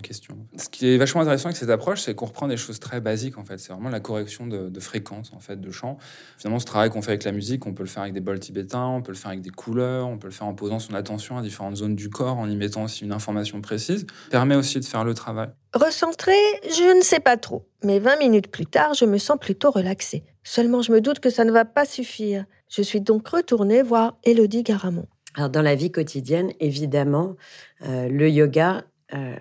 question. 0.00 0.36
Ce 0.56 0.68
qui 0.68 0.88
est 0.88 0.98
vachement 0.98 1.20
intéressant 1.20 1.46
avec 1.46 1.56
cette 1.56 1.70
approche, 1.70 2.00
c'est 2.00 2.14
qu'on 2.14 2.26
reprend 2.26 2.48
des 2.48 2.56
choses 2.56 2.80
très 2.80 3.00
basiques 3.00 3.38
en 3.38 3.44
fait. 3.44 3.58
C'est 3.58 3.72
vraiment 3.72 3.88
la 3.88 4.00
correction 4.00 4.46
de, 4.46 4.80
fréquence 4.80 5.32
en 5.32 5.40
fait, 5.40 5.60
de 5.60 5.70
chant. 5.70 5.98
Finalement, 6.38 6.58
ce 6.58 6.64
travail 6.64 6.90
qu'on 6.90 7.02
fait 7.02 7.12
avec 7.12 7.24
la 7.24 7.32
musique, 7.32 7.66
on 7.66 7.74
peut 7.74 7.82
le 7.82 7.88
faire 7.88 8.02
avec 8.02 8.14
des 8.14 8.20
bols 8.20 8.40
tibétains, 8.40 8.86
on 8.86 9.02
peut 9.02 9.12
le 9.12 9.18
faire 9.18 9.30
avec 9.30 9.40
des 9.40 9.50
couleurs, 9.50 10.08
on 10.08 10.18
peut 10.18 10.28
le 10.28 10.32
faire 10.32 10.46
en 10.46 10.54
posant 10.54 10.78
son 10.78 10.94
attention 10.94 11.38
à 11.38 11.42
différentes 11.42 11.76
zones 11.76 11.96
du 11.96 12.10
corps, 12.10 12.36
en 12.36 12.48
y 12.48 12.56
mettant 12.56 12.84
aussi 12.84 13.04
une 13.04 13.12
information 13.12 13.60
précise. 13.60 14.06
Permet 14.30 14.56
aussi 14.56 14.80
de 14.80 14.84
faire 14.84 15.04
le 15.04 15.14
travail. 15.14 15.48
Recentrer, 15.74 16.32
je 16.64 16.96
ne 16.96 17.02
sais 17.02 17.20
pas 17.20 17.36
trop. 17.36 17.66
Mais 17.82 17.98
20 17.98 18.18
minutes 18.18 18.48
plus 18.48 18.66
tard, 18.66 18.94
je 18.94 19.04
me 19.04 19.18
sens 19.18 19.38
plutôt 19.40 19.70
relaxée. 19.70 20.24
Seulement, 20.42 20.82
je 20.82 20.92
me 20.92 21.00
doute 21.00 21.20
que 21.20 21.30
ça 21.30 21.44
ne 21.44 21.52
va 21.52 21.64
pas 21.64 21.84
suffire. 21.84 22.44
Je 22.68 22.82
suis 22.82 23.00
donc 23.00 23.26
retournée 23.28 23.82
voir 23.82 24.18
Elodie 24.24 24.62
Garamond. 24.62 25.06
Alors, 25.36 25.50
dans 25.50 25.62
la 25.62 25.74
vie 25.74 25.90
quotidienne, 25.90 26.52
évidemment, 26.60 27.36
euh, 27.82 28.08
le 28.08 28.30
yoga 28.30 28.84
euh, 29.12 29.36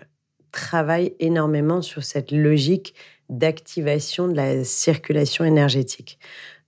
travaille 0.53 1.13
énormément 1.19 1.81
sur 1.81 2.03
cette 2.03 2.31
logique 2.31 2.95
d'activation 3.29 4.29
de 4.29 4.35
la 4.35 4.63
circulation 4.63 5.43
énergétique. 5.43 6.17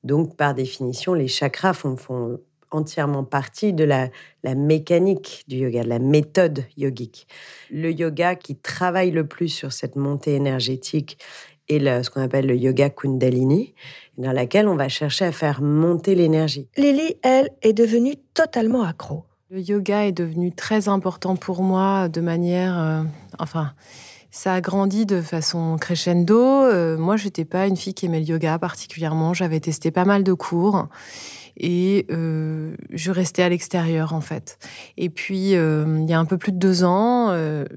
Donc, 0.03 0.35
par 0.35 0.53
définition, 0.53 1.13
les 1.13 1.29
chakras 1.29 1.73
font, 1.73 2.39
entièrement 2.71 3.23
partie 3.23 3.71
de 3.71 3.85
la, 3.85 4.09
mécanique 4.55 5.45
du 5.47 5.57
yoga, 5.57 5.83
de 5.83 5.89
la 5.89 5.99
méthode 5.99 6.65
yogique. 6.75 7.27
Le 7.71 7.91
yoga 7.91 8.35
qui 8.35 8.55
travaille 8.55 9.11
le 9.11 9.25
plus 9.25 9.47
sur 9.47 9.71
cette 9.71 9.95
montée 9.95 10.35
énergétique 10.35 11.17
est 11.69 11.79
ce 12.03 12.09
qu'on 12.09 12.21
appelle 12.21 12.45
le 12.45 12.55
yoga 12.55 12.89
kundalini, 12.89 13.73
dans 14.17 14.31
laquelle 14.31 14.67
on 14.67 14.75
va 14.75 14.89
chercher 14.89 15.25
à 15.25 15.31
faire 15.31 15.61
monter 15.61 16.15
l'énergie. 16.15 16.67
Lily, 16.77 17.15
elle, 17.23 17.49
est 17.61 17.73
devenue 17.73 18.15
totalement 18.33 18.83
accro. 18.83 19.23
Le 19.51 19.61
yoga 19.61 20.05
est 20.05 20.11
devenu 20.11 20.51
très 20.51 20.89
important 20.89 21.35
pour 21.35 21.61
moi 21.61 22.09
de 22.09 22.19
manière, 22.19 22.79
euh, 22.79 23.03
enfin, 23.39 23.73
ça 24.31 24.53
a 24.53 24.61
grandi 24.61 25.05
de 25.05 25.21
façon 25.21 25.77
crescendo. 25.79 26.39
Euh, 26.39 26.97
moi, 26.97 27.17
j'étais 27.17 27.45
pas 27.45 27.67
une 27.67 27.77
fille 27.77 27.93
qui 27.93 28.05
aimait 28.05 28.19
le 28.19 28.25
yoga 28.25 28.59
particulièrement. 28.59 29.33
J'avais 29.33 29.59
testé 29.59 29.91
pas 29.91 30.05
mal 30.05 30.23
de 30.23 30.33
cours 30.33 30.87
et 31.57 32.05
euh, 32.11 32.75
je 32.91 33.11
restais 33.11 33.43
à 33.43 33.49
l'extérieur 33.49 34.13
en 34.13 34.19
fait. 34.19 34.59
Et 34.97 35.09
puis, 35.09 35.51
il 35.51 36.05
y 36.09 36.13
a 36.13 36.19
un 36.19 36.25
peu 36.25 36.37
plus 36.37 36.51
de 36.51 36.57
deux 36.57 36.83
ans, 36.83 37.33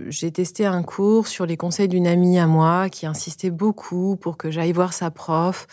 j'ai 0.09 0.33
testé 0.33 0.67
un 0.67 0.83
cours 0.83 1.29
sur 1.29 1.47
les 1.47 1.57
conseils 1.57 1.89
d'une 1.89 2.09
amie 2.09 2.41
à 2.41 2.49
moi 2.49 2.89
qui 2.89 3.07
insistait 3.07 3.51
beaucoup 3.51 4.17
pour 4.17 4.37
que 4.37 4.51
j'aille 4.51 4.73
voir 4.73 4.93
sa 4.93 5.11
prof. 5.13 5.69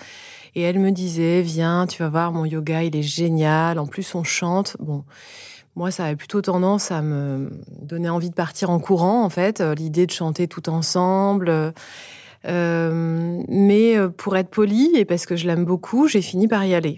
Et 0.56 0.62
elle 0.62 0.80
me 0.80 0.92
disait, 0.92 1.42
viens, 1.42 1.86
tu 1.86 2.01
vas 2.01 2.10
voir, 2.10 2.32
mon 2.32 2.46
yoga, 2.46 2.84
il 2.84 2.96
est 2.96 3.04
génial. 3.04 3.77
En 3.77 3.86
plus, 3.86 4.15
on 4.15 4.24
chante. 4.24 4.77
Bon. 4.80 5.04
Moi, 5.75 5.91
ça 5.91 6.05
avait 6.05 6.15
plutôt 6.15 6.41
tendance 6.41 6.91
à 6.91 7.01
me 7.01 7.51
donner 7.82 8.10
envie 8.10 8.29
de 8.29 8.36
partir 8.36 8.70
en 8.70 8.79
courant, 8.79 9.24
en 9.24 9.29
fait, 9.29 9.60
euh, 9.60 9.75
l'idée 9.75 10.05
de 10.05 10.12
chanter 10.12 10.48
tout 10.48 10.70
ensemble. 10.70 11.74
Euh, 12.48 13.44
mais 13.48 13.98
euh, 13.98 14.10
pour 14.10 14.38
être 14.38 14.50
poli 14.50 14.91
et 14.96 15.05
parce 15.05 15.25
que 15.25 15.36
je 15.36 15.48
l'aime 15.48 15.65
beaucoup, 15.65 16.08
j'ai 16.08 16.22
fini 16.22 16.48
par 16.48 16.63
y 16.65 16.74
aller. 16.74 16.98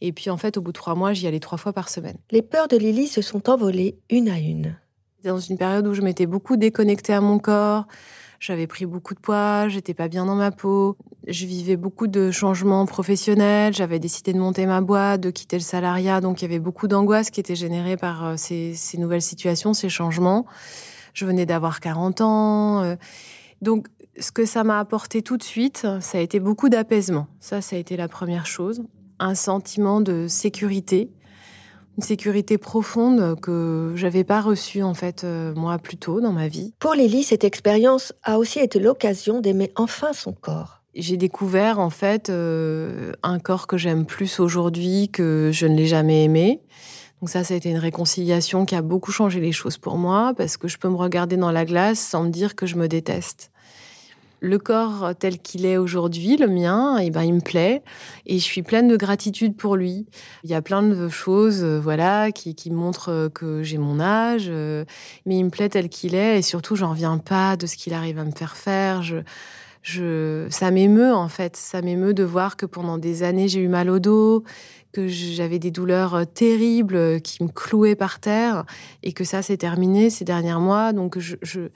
Et 0.00 0.12
puis 0.12 0.28
en 0.28 0.36
fait, 0.36 0.56
au 0.56 0.60
bout 0.60 0.72
de 0.72 0.76
trois 0.76 0.94
mois, 0.94 1.12
j'y 1.12 1.26
allais 1.26 1.40
trois 1.40 1.56
fois 1.56 1.72
par 1.72 1.88
semaine. 1.88 2.18
Les 2.30 2.42
peurs 2.42 2.68
de 2.68 2.76
Lily 2.76 3.06
se 3.06 3.22
sont 3.22 3.48
envolées 3.48 3.98
une 4.10 4.28
à 4.28 4.38
une. 4.38 4.76
Dans 5.24 5.38
une 5.38 5.56
période 5.56 5.86
où 5.86 5.94
je 5.94 6.02
m'étais 6.02 6.26
beaucoup 6.26 6.56
déconnectée 6.56 7.14
à 7.14 7.20
mon 7.20 7.38
corps, 7.38 7.86
j'avais 8.40 8.66
pris 8.66 8.86
beaucoup 8.86 9.14
de 9.14 9.20
poids, 9.20 9.68
j'étais 9.68 9.94
pas 9.94 10.08
bien 10.08 10.26
dans 10.26 10.34
ma 10.34 10.50
peau, 10.50 10.96
je 11.26 11.46
vivais 11.46 11.76
beaucoup 11.76 12.06
de 12.06 12.30
changements 12.30 12.86
professionnels, 12.86 13.74
j'avais 13.74 13.98
décidé 13.98 14.32
de 14.32 14.38
monter 14.38 14.66
ma 14.66 14.80
boîte, 14.80 15.20
de 15.20 15.30
quitter 15.30 15.56
le 15.56 15.62
salariat, 15.62 16.20
donc 16.20 16.40
il 16.40 16.44
y 16.44 16.48
avait 16.48 16.60
beaucoup 16.60 16.88
d'angoisse 16.88 17.30
qui 17.30 17.40
était 17.40 17.56
générée 17.56 17.96
par 17.96 18.24
euh, 18.24 18.34
ces, 18.36 18.76
nouvelles 18.98 19.22
situations, 19.22 19.74
ces 19.74 19.88
changements. 19.88 20.46
Je 21.14 21.24
venais 21.24 21.46
d'avoir 21.46 21.80
40 21.80 22.20
ans. 22.20 22.82
Euh, 22.82 22.96
donc 23.62 23.88
ce 24.18 24.32
que 24.32 24.44
ça 24.44 24.64
m'a 24.64 24.78
apporté 24.78 25.22
tout 25.22 25.36
de 25.36 25.42
suite, 25.42 25.86
ça 26.00 26.18
a 26.18 26.20
été 26.20 26.40
beaucoup 26.40 26.68
d'apaisement. 26.68 27.26
Ça, 27.40 27.60
ça 27.60 27.76
a 27.76 27.78
été 27.78 27.96
la 27.96 28.08
première 28.08 28.46
chose. 28.46 28.82
Un 29.18 29.34
sentiment 29.34 30.00
de 30.00 30.26
sécurité, 30.28 31.10
une 31.96 32.02
sécurité 32.02 32.58
profonde 32.58 33.40
que 33.40 33.92
j'avais 33.96 34.24
pas 34.24 34.40
reçue 34.40 34.82
en 34.82 34.94
fait 34.94 35.24
euh, 35.24 35.54
moi 35.54 35.78
plus 35.78 35.96
tôt 35.96 36.20
dans 36.20 36.32
ma 36.32 36.48
vie. 36.48 36.74
Pour 36.78 36.94
Lily, 36.94 37.22
cette 37.24 37.44
expérience 37.44 38.12
a 38.22 38.38
aussi 38.38 38.58
été 38.58 38.78
l'occasion 38.78 39.40
d'aimer 39.40 39.72
enfin 39.76 40.12
son 40.12 40.32
corps. 40.32 40.82
J'ai 40.94 41.16
découvert 41.16 41.78
en 41.78 41.90
fait 41.90 42.30
euh, 42.30 43.12
un 43.22 43.38
corps 43.38 43.66
que 43.66 43.76
j'aime 43.76 44.06
plus 44.06 44.40
aujourd'hui 44.40 45.08
que 45.10 45.50
je 45.52 45.66
ne 45.66 45.76
l'ai 45.76 45.86
jamais 45.86 46.24
aimé. 46.24 46.62
Donc 47.20 47.30
ça, 47.30 47.44
ça 47.44 47.54
a 47.54 47.56
été 47.56 47.70
une 47.70 47.78
réconciliation 47.78 48.66
qui 48.66 48.74
a 48.74 48.82
beaucoup 48.82 49.10
changé 49.10 49.40
les 49.40 49.52
choses 49.52 49.78
pour 49.78 49.96
moi 49.96 50.34
parce 50.36 50.56
que 50.56 50.68
je 50.68 50.76
peux 50.76 50.88
me 50.88 50.96
regarder 50.96 51.36
dans 51.36 51.50
la 51.50 51.64
glace 51.64 51.98
sans 51.98 52.24
me 52.24 52.30
dire 52.30 52.54
que 52.54 52.66
je 52.66 52.76
me 52.76 52.88
déteste 52.88 53.50
le 54.46 54.58
corps 54.58 55.12
tel 55.18 55.38
qu'il 55.38 55.66
est 55.66 55.76
aujourd'hui, 55.76 56.36
le 56.36 56.48
mien, 56.48 56.98
et 56.98 57.06
eh 57.06 57.10
ben 57.10 57.22
il 57.22 57.34
me 57.34 57.40
plaît 57.40 57.82
et 58.26 58.38
je 58.38 58.44
suis 58.44 58.62
pleine 58.62 58.88
de 58.88 58.96
gratitude 58.96 59.56
pour 59.56 59.76
lui. 59.76 60.06
Il 60.44 60.50
y 60.50 60.54
a 60.54 60.62
plein 60.62 60.82
de 60.82 61.08
choses, 61.08 61.62
euh, 61.62 61.78
voilà, 61.78 62.32
qui, 62.32 62.54
montrent 62.70 63.28
que 63.34 63.62
j'ai 63.62 63.78
mon 63.78 64.00
âge, 64.00 64.46
euh, 64.48 64.84
mais 65.24 65.36
il 65.36 65.44
me 65.44 65.50
plaît 65.50 65.68
tel 65.68 65.88
qu'il 65.88 66.14
est 66.14 66.38
et 66.38 66.42
surtout 66.42 66.76
j'en 66.76 66.90
reviens 66.90 67.18
pas 67.18 67.56
de 67.56 67.66
ce 67.66 67.76
qu'il 67.76 67.94
arrive 67.94 68.18
à 68.18 68.24
me 68.24 68.32
faire 68.32 68.56
faire. 68.56 69.02
Je, 69.02 70.46
ça 70.50 70.70
m'émeut 70.72 71.14
en 71.14 71.28
fait, 71.28 71.56
ça 71.56 71.80
m'émeut 71.80 72.14
de 72.14 72.24
voir 72.24 72.56
que 72.56 72.66
pendant 72.66 72.98
des 72.98 73.22
années 73.22 73.46
j'ai 73.46 73.60
eu 73.60 73.68
mal 73.68 73.88
au 73.88 74.00
dos, 74.00 74.42
que 74.92 75.06
j'avais 75.06 75.58
des 75.58 75.70
douleurs 75.70 76.14
euh, 76.14 76.24
terribles 76.24 77.20
qui 77.20 77.44
me 77.44 77.48
clouaient 77.48 77.94
par 77.94 78.18
terre 78.18 78.64
et 79.02 79.12
que 79.12 79.22
ça 79.22 79.42
s'est 79.42 79.58
terminé 79.58 80.10
ces 80.10 80.24
derniers 80.24 80.58
mois. 80.58 80.92
Donc 80.92 81.18
je 81.18 81.68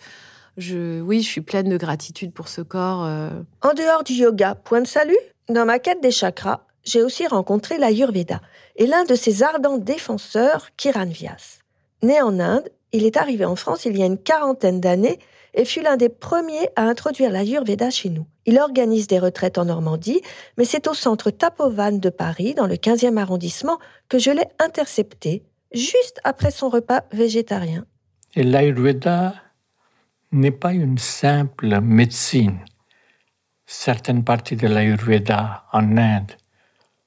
je, 0.60 1.00
oui, 1.00 1.22
je 1.22 1.28
suis 1.28 1.40
pleine 1.40 1.68
de 1.68 1.76
gratitude 1.76 2.32
pour 2.32 2.48
ce 2.48 2.60
corps. 2.60 3.04
Euh. 3.04 3.30
En 3.62 3.74
dehors 3.74 4.04
du 4.04 4.14
yoga, 4.14 4.54
point 4.54 4.80
de 4.80 4.86
salut 4.86 5.16
Dans 5.48 5.64
ma 5.64 5.78
quête 5.78 6.00
des 6.00 6.10
chakras, 6.10 6.66
j'ai 6.84 7.02
aussi 7.02 7.26
rencontré 7.26 7.78
l'Ayurveda 7.78 8.40
et 8.76 8.86
l'un 8.86 9.04
de 9.04 9.14
ses 9.14 9.42
ardents 9.42 9.78
défenseurs, 9.78 10.68
Kiran 10.76 11.06
Vyas. 11.06 11.58
Né 12.02 12.22
en 12.22 12.38
Inde, 12.38 12.68
il 12.92 13.04
est 13.04 13.16
arrivé 13.16 13.44
en 13.44 13.56
France 13.56 13.84
il 13.84 13.96
y 13.96 14.02
a 14.02 14.06
une 14.06 14.18
quarantaine 14.18 14.80
d'années 14.80 15.18
et 15.54 15.64
fut 15.64 15.82
l'un 15.82 15.96
des 15.96 16.08
premiers 16.08 16.68
à 16.76 16.82
introduire 16.82 17.30
l'Ayurveda 17.30 17.90
chez 17.90 18.08
nous. 18.08 18.26
Il 18.46 18.58
organise 18.58 19.06
des 19.06 19.18
retraites 19.18 19.58
en 19.58 19.64
Normandie, 19.64 20.22
mais 20.56 20.64
c'est 20.64 20.88
au 20.88 20.94
centre 20.94 21.30
Tapovan 21.30 21.98
de 21.98 22.10
Paris, 22.10 22.54
dans 22.54 22.66
le 22.66 22.76
15e 22.76 23.16
arrondissement, 23.16 23.78
que 24.08 24.18
je 24.18 24.30
l'ai 24.30 24.46
intercepté, 24.58 25.42
juste 25.72 26.20
après 26.24 26.50
son 26.50 26.68
repas 26.68 27.02
végétarien. 27.12 27.84
Et 28.36 28.44
l'Ayurveda 28.44 29.34
n'est 30.32 30.50
pas 30.52 30.72
une 30.72 30.98
simple 30.98 31.80
médecine. 31.80 32.60
Certaines 33.66 34.24
parties 34.24 34.56
de 34.56 34.68
l'Ayurveda 34.68 35.64
en 35.72 35.96
Inde 35.96 36.32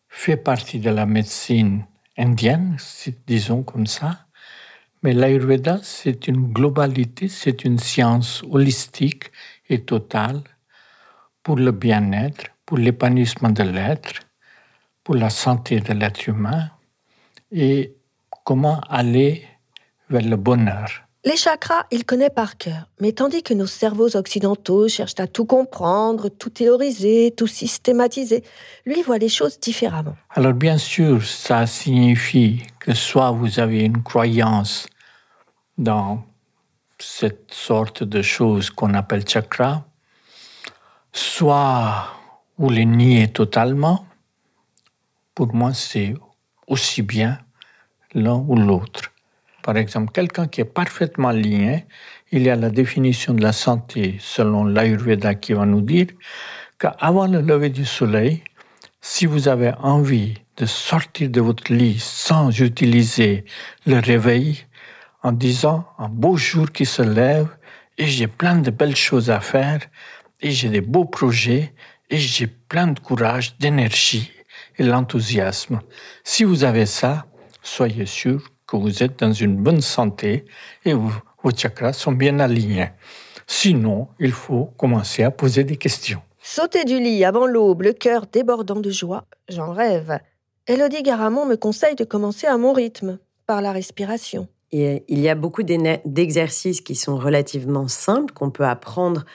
fait 0.10 0.38
partie 0.38 0.80
de 0.80 0.90
la 0.90 1.06
médecine 1.06 1.86
indienne, 2.18 2.78
disons 3.26 3.64
comme 3.64 3.88
ça. 3.88 4.26
Mais 5.02 5.14
l'Ayurveda, 5.14 5.80
c'est 5.84 6.28
une 6.28 6.52
globalité, 6.54 7.28
c'est 7.28 7.66
une 7.66 7.80
science 7.80 8.44
holistique 8.50 9.32
et 9.70 9.84
totale 9.84 10.42
pour 11.44 11.58
le 11.58 11.72
bien-être, 11.72 12.46
pour 12.66 12.78
l'épanouissement 12.78 13.50
de 13.50 13.64
l'être, 13.64 14.22
pour 15.04 15.16
la 15.16 15.30
santé 15.30 15.80
de 15.80 15.94
l'être 15.94 16.28
humain 16.28 16.70
et 17.52 17.96
comment 18.46 18.80
aller 18.82 19.46
vers 20.10 20.22
le 20.22 20.38
bonheur. 20.38 21.04
Les 21.26 21.38
chakras, 21.38 21.86
il 21.90 22.04
connaît 22.04 22.30
par 22.30 22.58
cœur, 22.58 22.90
mais 23.00 23.14
tandis 23.14 23.44
que 23.44 23.54
nos 23.54 23.66
cerveaux 23.66 24.18
occidentaux 24.18 24.90
cherchent 24.90 25.22
à 25.22 25.28
tout 25.28 25.46
comprendre, 25.46 26.28
tout 26.28 26.50
théoriser, 26.50 27.34
tout 27.36 27.48
systématiser, 27.48 28.44
lui 28.86 29.02
voit 29.04 29.20
les 29.20 29.30
choses 29.30 29.58
différemment. 29.58 30.18
Alors 30.32 30.52
bien 30.52 30.78
sûr, 30.78 31.24
ça 31.24 31.66
signifie 31.66 32.64
que 32.78 32.94
soit 32.94 33.32
vous 33.32 33.62
avez 33.62 33.84
une 33.86 34.04
croyance 34.04 34.86
dans 35.78 36.26
cette 37.00 37.54
sorte 37.54 38.04
de 38.04 38.22
choses 38.22 38.70
qu'on 38.70 38.94
appelle 38.94 39.26
chakra, 39.26 39.86
soit 41.14 42.10
vous 42.58 42.70
les 42.70 42.86
niez 42.86 43.30
totalement. 43.30 44.06
Pour 45.34 45.54
moi, 45.56 45.74
c'est 45.74 46.16
aussi 46.68 47.02
bien 47.02 47.40
l'un 48.14 48.44
ou 48.46 48.58
l'autre. 48.58 49.13
Par 49.64 49.78
exemple, 49.78 50.12
quelqu'un 50.12 50.48
qui 50.48 50.60
est 50.60 50.66
parfaitement 50.66 51.32
lié, 51.32 51.86
il 52.34 52.44
y 52.44 52.50
a 52.50 52.58
la 52.58 52.70
définition 52.70 53.34
de 53.34 53.42
la 53.42 53.54
santé 53.54 54.18
selon 54.20 54.66
l'Ayurveda 54.66 55.36
qui 55.36 55.54
va 55.54 55.66
nous 55.66 55.82
dire 55.82 56.08
qu'avant 56.78 57.28
le 57.28 57.40
lever 57.40 57.70
du 57.70 57.86
soleil, 57.86 58.44
si 59.00 59.26
vous 59.26 59.48
avez 59.48 59.72
envie 59.80 60.34
de 60.58 60.66
sortir 60.66 61.30
de 61.30 61.40
votre 61.40 61.72
lit 61.72 61.98
sans 61.98 62.60
utiliser 62.60 63.46
le 63.86 64.00
réveil, 64.00 64.66
en 65.24 65.32
disant 65.32 65.88
un 65.98 66.10
beau 66.10 66.36
jour 66.36 66.70
qui 66.70 66.86
se 66.86 67.02
lève 67.02 67.48
et 67.98 68.06
j'ai 68.06 68.28
plein 68.28 68.58
de 68.58 68.70
belles 68.70 68.98
choses 68.98 69.30
à 69.30 69.40
faire 69.40 69.80
et 70.42 70.52
j'ai 70.52 70.68
des 70.68 70.82
beaux 70.82 71.06
projets 71.06 71.74
et 72.10 72.18
j'ai 72.18 72.48
plein 72.48 72.88
de 72.88 73.00
courage, 73.00 73.58
d'énergie 73.60 74.30
et 74.78 74.84
l'enthousiasme. 74.84 75.80
Si 76.26 76.44
vous 76.44 76.66
avez 76.66 76.86
ça, 76.86 77.26
soyez 77.62 78.06
sûr 78.06 78.53
vous 78.78 79.04
êtes 79.04 79.20
dans 79.20 79.34
une 79.34 79.58
bonne 79.58 79.82
santé 79.82 80.46
et 80.86 80.94
vos 80.94 81.12
chakras 81.56 81.94
sont 81.94 82.12
bien 82.12 82.40
alignés. 82.40 82.90
Sinon, 83.48 84.08
il 84.20 84.32
faut 84.32 84.66
commencer 84.78 85.24
à 85.24 85.32
poser 85.32 85.64
des 85.64 85.78
questions. 85.78 86.22
Sauter 86.42 86.84
du 86.84 87.00
lit 87.00 87.24
avant 87.24 87.46
l'aube, 87.46 87.84
le 87.84 87.94
cœur 87.94 88.26
débordant 88.32 88.80
de 88.80 88.90
joie, 88.90 89.26
j'en 89.50 89.72
rêve. 89.72 90.20
Elodie 90.68 91.04
Garamond 91.04 91.46
me 91.46 91.56
conseille 91.56 91.96
de 91.96 92.04
commencer 92.04 92.48
à 92.48 92.58
mon 92.58 92.74
rythme, 92.74 93.20
par 93.46 93.62
la 93.62 93.72
respiration. 93.72 94.48
il 94.72 95.04
y 95.08 95.30
a 95.30 95.36
beaucoup 95.36 95.64
d'exercices 95.64 96.82
qui 96.82 96.96
sont 96.96 97.18
relativement 97.18 97.88
simples, 97.88 98.34
qu'on 98.34 98.50
peut 98.50 98.66
apprendre 98.66 99.26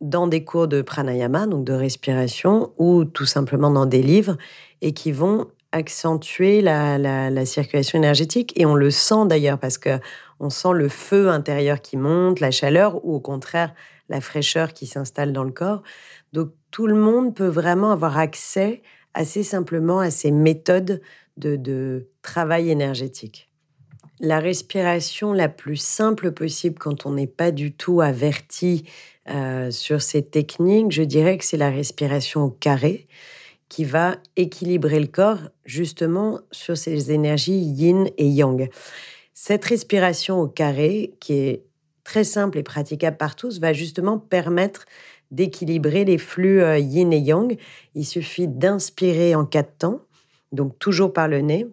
dans 0.00 0.26
des 0.26 0.44
cours 0.44 0.68
de 0.68 0.82
pranayama, 0.82 1.46
donc 1.46 1.64
de 1.64 1.72
respiration, 1.72 2.72
ou 2.78 3.04
tout 3.04 3.26
simplement 3.26 3.70
dans 3.70 3.86
des 3.86 4.02
livres, 4.02 4.36
et 4.80 4.92
qui 4.92 5.12
vont 5.12 5.48
accentuer 5.74 6.60
la, 6.60 7.44
circulation 7.46 7.98
énergétique 7.98 8.52
et 8.56 8.64
on 8.64 8.76
le 8.76 8.90
sent 8.92 9.26
d'ailleurs 9.26 9.58
parce 9.58 9.76
que 9.76 9.98
on 10.38 10.48
sent 10.48 10.72
le 10.72 10.88
feu 10.88 11.28
intérieur 11.28 11.80
qui 11.80 11.96
monte, 11.96 12.40
la 12.40 12.52
chaleur 12.52 13.04
ou 13.04 13.16
au 13.16 13.20
contraire 13.20 13.74
la 14.08 14.20
fraîcheur 14.20 14.72
qui 14.72 14.86
s'installe 14.86 15.32
dans 15.32 15.42
le 15.42 15.50
corps. 15.50 15.82
Donc 16.32 16.50
tout 16.70 16.86
le 16.86 16.94
monde 16.94 17.34
peut 17.34 17.48
vraiment 17.48 17.90
avoir 17.90 18.18
accès 18.18 18.82
assez 19.14 19.42
simplement 19.42 19.98
à 19.98 20.10
ces 20.10 20.30
méthodes 20.30 21.00
de, 21.36 22.08
travail 22.22 22.70
énergétique. 22.70 23.50
La 24.20 24.38
respiration 24.38 25.32
la 25.32 25.48
plus 25.48 25.76
simple 25.76 26.30
possible 26.30 26.78
quand 26.78 27.04
on 27.04 27.12
n'est 27.12 27.26
pas 27.26 27.50
du 27.50 27.72
tout 27.72 28.00
averti 28.00 28.84
euh, 29.28 29.70
sur 29.72 30.00
ces 30.02 30.22
techniques, 30.22 30.92
je 30.92 31.02
dirais 31.02 31.36
que 31.36 31.44
c'est 31.44 31.56
la 31.56 31.70
respiration 31.70 32.44
au 32.44 32.50
carré 32.50 33.08
qui 33.74 33.84
va 33.84 34.18
équilibrer 34.36 35.00
le 35.00 35.08
corps 35.08 35.40
justement 35.64 36.38
sur 36.52 36.76
ces 36.76 37.10
énergies 37.10 37.58
yin 37.58 38.08
et 38.18 38.28
yang. 38.28 38.70
Cette 39.32 39.64
respiration 39.64 40.40
au 40.40 40.46
carré, 40.46 41.16
qui 41.18 41.32
est 41.32 41.64
très 42.04 42.22
simple 42.22 42.58
et 42.58 42.62
praticable 42.62 43.16
par 43.16 43.34
tous, 43.34 43.58
va 43.58 43.72
justement 43.72 44.16
permettre 44.16 44.86
d'équilibrer 45.32 46.04
les 46.04 46.18
flux 46.18 46.62
euh, 46.62 46.78
yin 46.78 47.12
et 47.12 47.18
yang. 47.18 47.58
Il 47.96 48.06
suffit 48.06 48.46
d'inspirer 48.46 49.34
en 49.34 49.44
quatre 49.44 49.76
temps, 49.76 50.02
donc 50.52 50.78
toujours 50.78 51.12
par 51.12 51.26
le 51.26 51.40
nez, 51.40 51.66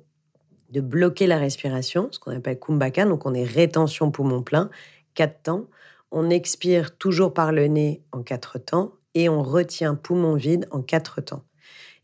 de 0.72 0.82
bloquer 0.82 1.28
la 1.28 1.38
respiration, 1.38 2.08
ce 2.10 2.18
qu'on 2.18 2.36
appelle 2.36 2.58
kumbhaka, 2.58 3.06
donc 3.06 3.28
on 3.28 3.36
est 3.36 3.44
rétention 3.44 4.10
poumon 4.10 4.42
plein, 4.42 4.72
quatre 5.14 5.44
temps. 5.44 5.68
On 6.10 6.32
expire 6.32 6.98
toujours 6.98 7.32
par 7.32 7.52
le 7.52 7.68
nez 7.68 8.02
en 8.12 8.24
quatre 8.24 8.58
temps 8.58 8.94
et 9.14 9.30
on 9.30 9.44
retient 9.44 9.94
poumon 9.94 10.34
vide 10.34 10.68
en 10.72 10.82
quatre 10.82 11.22
temps. 11.22 11.44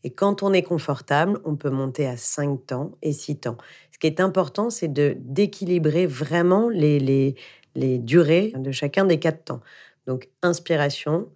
Et 0.04 0.10
quand 0.10 0.42
on 0.42 0.52
est 0.52 0.62
confortable, 0.62 1.40
on 1.44 1.56
peut 1.56 1.70
monter 1.70 2.06
à 2.06 2.16
5 2.16 2.66
temps 2.66 2.92
et 3.02 3.12
6 3.12 3.40
temps. 3.40 3.56
Ce 3.92 3.98
qui 3.98 4.06
est 4.06 4.20
important, 4.20 4.70
c'est 4.70 4.88
de 4.88 5.16
d'équilibrer 5.18 6.06
vraiment 6.06 6.68
les, 6.68 7.00
les, 7.00 7.34
les 7.74 7.98
durées 7.98 8.52
de 8.56 8.70
chacun 8.70 9.04
des 9.04 9.18
quatre 9.18 9.44
temps. 9.44 9.60
Donc, 10.06 10.28
inspiration, 10.42 11.28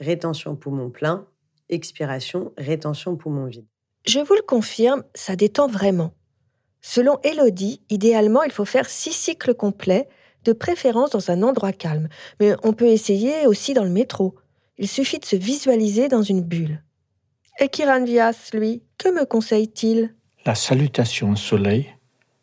rétention 0.00 0.54
poumon 0.54 0.90
plein, 0.90 1.26
expiration, 1.68 2.52
rétention 2.58 3.16
poumon 3.16 3.46
vide. 3.46 3.66
Je 4.06 4.20
vous 4.20 4.34
le 4.34 4.42
confirme, 4.42 5.02
ça 5.14 5.36
détend 5.36 5.66
vraiment. 5.66 6.12
Selon 6.80 7.18
Elodie, 7.22 7.82
idéalement, 7.90 8.42
il 8.42 8.52
faut 8.52 8.64
faire 8.64 8.88
six 8.88 9.12
cycles 9.12 9.54
complets, 9.54 10.08
de 10.44 10.52
préférence 10.52 11.10
dans 11.10 11.30
un 11.30 11.42
endroit 11.42 11.72
calme. 11.72 12.08
Mais 12.40 12.54
on 12.62 12.72
peut 12.72 12.86
essayer 12.86 13.46
aussi 13.46 13.74
dans 13.74 13.84
le 13.84 13.90
métro. 13.90 14.34
Il 14.78 14.88
suffit 14.88 15.18
de 15.18 15.26
se 15.26 15.36
visualiser 15.36 16.08
dans 16.08 16.22
une 16.22 16.42
bulle. 16.42 16.82
Et 17.62 17.68
Kiran 17.68 18.06
Vyas, 18.06 18.52
lui, 18.54 18.82
que 18.96 19.10
me 19.10 19.26
conseille-t-il? 19.26 20.14
La 20.46 20.54
salutation 20.54 21.32
au 21.32 21.36
soleil, 21.36 21.94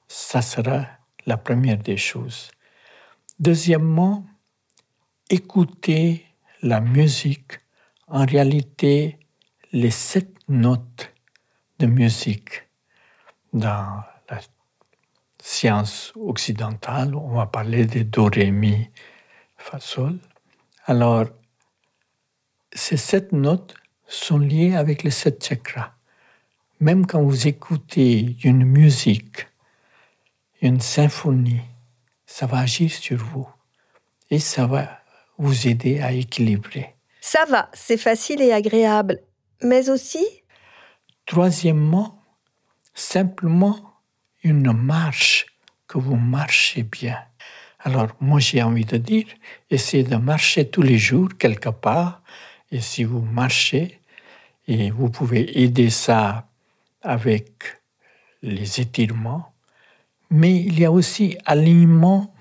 ça 0.08 0.44
sera 0.44 0.86
la 1.26 1.38
première 1.38 1.80
des 1.80 1.98
choses. 1.98 2.52
Deuxièmement, 3.40 4.28
écouter 5.32 6.24
la 6.62 6.82
musique. 6.82 7.54
En 8.06 8.28
réalité, 8.28 9.18
les 9.72 9.90
sept 9.90 10.36
notes 10.48 11.12
de 11.80 11.88
musique 11.88 12.68
dans 13.54 14.04
la 14.30 14.40
science 15.42 16.14
occidentale, 16.16 17.16
on 17.16 17.30
va 17.30 17.48
parler 17.48 17.88
de 17.88 18.04
do, 18.04 18.26
ré, 18.26 18.52
mi, 18.52 18.88
fa, 19.58 19.80
sol. 19.80 20.20
Alors, 20.86 21.26
ces 22.72 22.98
sept 22.98 23.32
notes 23.32 23.74
sont 24.08 24.40
liés 24.40 24.76
avec 24.76 25.04
les 25.04 25.12
sept 25.12 25.44
chakras. 25.46 25.92
Même 26.80 27.06
quand 27.06 27.22
vous 27.22 27.48
écoutez 27.48 28.38
une 28.44 28.64
musique, 28.64 29.48
une 30.62 30.80
symphonie, 30.80 31.62
ça 32.26 32.46
va 32.46 32.60
agir 32.60 32.92
sur 32.92 33.18
vous 33.18 33.48
et 34.30 34.40
ça 34.40 34.68
va 34.68 35.00
vous 35.38 35.68
aider 35.68 36.00
à 36.02 36.12
équilibrer. 36.12 36.96
Ça 37.22 37.46
va, 37.46 37.70
c'est 37.74 37.98
facile 37.98 38.42
et 38.42 38.54
agréable. 38.54 39.20
Mais 39.62 39.90
aussi 39.90 40.26
Troisièmement, 41.26 42.24
simplement 42.94 43.78
une 44.44 44.72
marche, 44.72 45.46
que 45.88 45.98
vous 45.98 46.16
marchez 46.16 46.84
bien. 46.84 47.18
Alors, 47.80 48.10
moi, 48.20 48.40
j'ai 48.40 48.62
envie 48.62 48.86
de 48.86 48.98
dire, 48.98 49.26
essayez 49.70 50.04
de 50.04 50.18
marcher 50.18 50.70
tous 50.70 50.82
les 50.82 50.98
jours 50.98 51.30
quelque 51.38 51.70
part. 51.70 52.22
Et 52.72 52.82
si 52.82 53.04
vous 53.04 53.22
marchez, 53.22 54.02
et 54.68 54.92
vous 54.92 55.10
pouvez 55.10 55.62
aider 55.62 55.90
ça 55.90 56.48
avec 57.02 57.82
les 58.42 58.82
étirements, 58.82 59.54
mais 60.30 60.56
il 60.56 60.80
y 60.80 60.86
a 60.86 60.92
aussi 60.92 61.38
alignement 61.46 62.34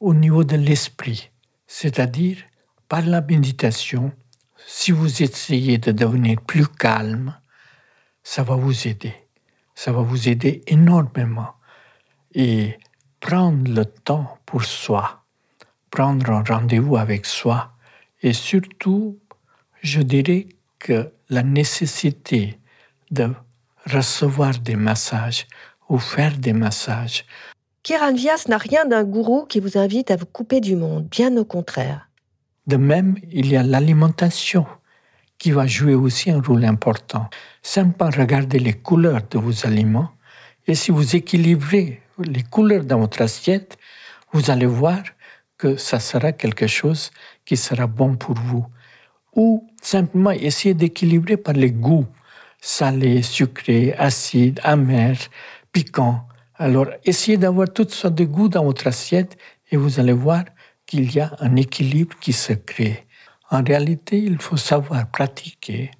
au 0.00 0.14
niveau 0.14 0.42
de 0.42 0.56
l'esprit, 0.56 1.30
c'est-à-dire 1.66 2.38
par 2.88 3.02
la 3.02 3.20
méditation, 3.20 4.12
si 4.66 4.90
vous 4.90 5.22
essayez 5.22 5.78
de 5.78 5.92
devenir 5.92 6.40
plus 6.40 6.66
calme, 6.66 7.36
ça 8.22 8.42
va 8.42 8.54
vous 8.54 8.88
aider. 8.88 9.14
Ça 9.74 9.92
va 9.92 10.02
vous 10.02 10.28
aider 10.28 10.62
énormément. 10.66 11.54
Et 12.34 12.78
prendre 13.20 13.70
le 13.70 13.84
temps 13.84 14.38
pour 14.46 14.64
soi, 14.64 15.24
prendre 15.90 16.30
un 16.30 16.42
rendez-vous 16.42 16.96
avec 16.96 17.26
soi, 17.26 17.72
et 18.22 18.32
surtout, 18.32 19.18
je 19.82 20.00
dirais 20.00 20.46
que 20.78 21.10
la 21.28 21.42
nécessité 21.42 22.58
de 23.10 23.30
recevoir 23.86 24.58
des 24.58 24.76
massages 24.76 25.46
ou 25.88 25.98
faire 25.98 26.36
des 26.36 26.52
massages. 26.52 27.24
Kiran 27.82 28.14
Vyas 28.14 28.44
n'a 28.48 28.58
rien 28.58 28.84
d'un 28.86 29.04
gourou 29.04 29.44
qui 29.44 29.58
vous 29.58 29.76
invite 29.76 30.10
à 30.10 30.16
vous 30.16 30.26
couper 30.26 30.60
du 30.60 30.76
monde, 30.76 31.08
bien 31.10 31.36
au 31.36 31.44
contraire. 31.44 32.08
De 32.66 32.76
même, 32.76 33.16
il 33.32 33.48
y 33.48 33.56
a 33.56 33.64
l'alimentation 33.64 34.66
qui 35.36 35.50
va 35.50 35.66
jouer 35.66 35.94
aussi 35.94 36.30
un 36.30 36.40
rôle 36.40 36.64
important. 36.64 37.28
Simplement 37.62 38.10
regarder 38.16 38.60
les 38.60 38.74
couleurs 38.74 39.22
de 39.28 39.38
vos 39.38 39.66
aliments 39.66 40.10
et 40.68 40.76
si 40.76 40.92
vous 40.92 41.16
équilibrez 41.16 42.00
les 42.18 42.44
couleurs 42.44 42.84
dans 42.84 43.00
votre 43.00 43.22
assiette, 43.22 43.76
vous 44.32 44.50
allez 44.50 44.66
voir 44.66 45.02
que 45.58 45.76
ça 45.76 45.98
sera 45.98 46.32
quelque 46.32 46.68
chose 46.68 47.10
qui 47.44 47.56
sera 47.56 47.86
bon 47.86 48.16
pour 48.16 48.36
vous. 48.36 48.66
Ou 49.34 49.68
simplement 49.80 50.30
essayer 50.30 50.74
d'équilibrer 50.74 51.36
par 51.36 51.54
les 51.54 51.70
goûts, 51.70 52.06
salé, 52.60 53.22
sucré, 53.22 53.94
acide, 53.94 54.60
amer, 54.62 55.16
piquant. 55.72 56.26
Alors 56.56 56.88
essayez 57.04 57.38
d'avoir 57.38 57.72
toutes 57.72 57.92
sortes 57.92 58.14
de 58.14 58.24
goûts 58.24 58.48
dans 58.48 58.64
votre 58.64 58.86
assiette 58.86 59.36
et 59.70 59.76
vous 59.76 59.98
allez 59.98 60.12
voir 60.12 60.44
qu'il 60.86 61.12
y 61.14 61.20
a 61.20 61.34
un 61.40 61.56
équilibre 61.56 62.16
qui 62.20 62.32
se 62.32 62.52
crée. 62.52 63.06
En 63.50 63.62
réalité, 63.62 64.18
il 64.18 64.38
faut 64.38 64.56
savoir 64.56 65.10
pratiquer 65.10 65.90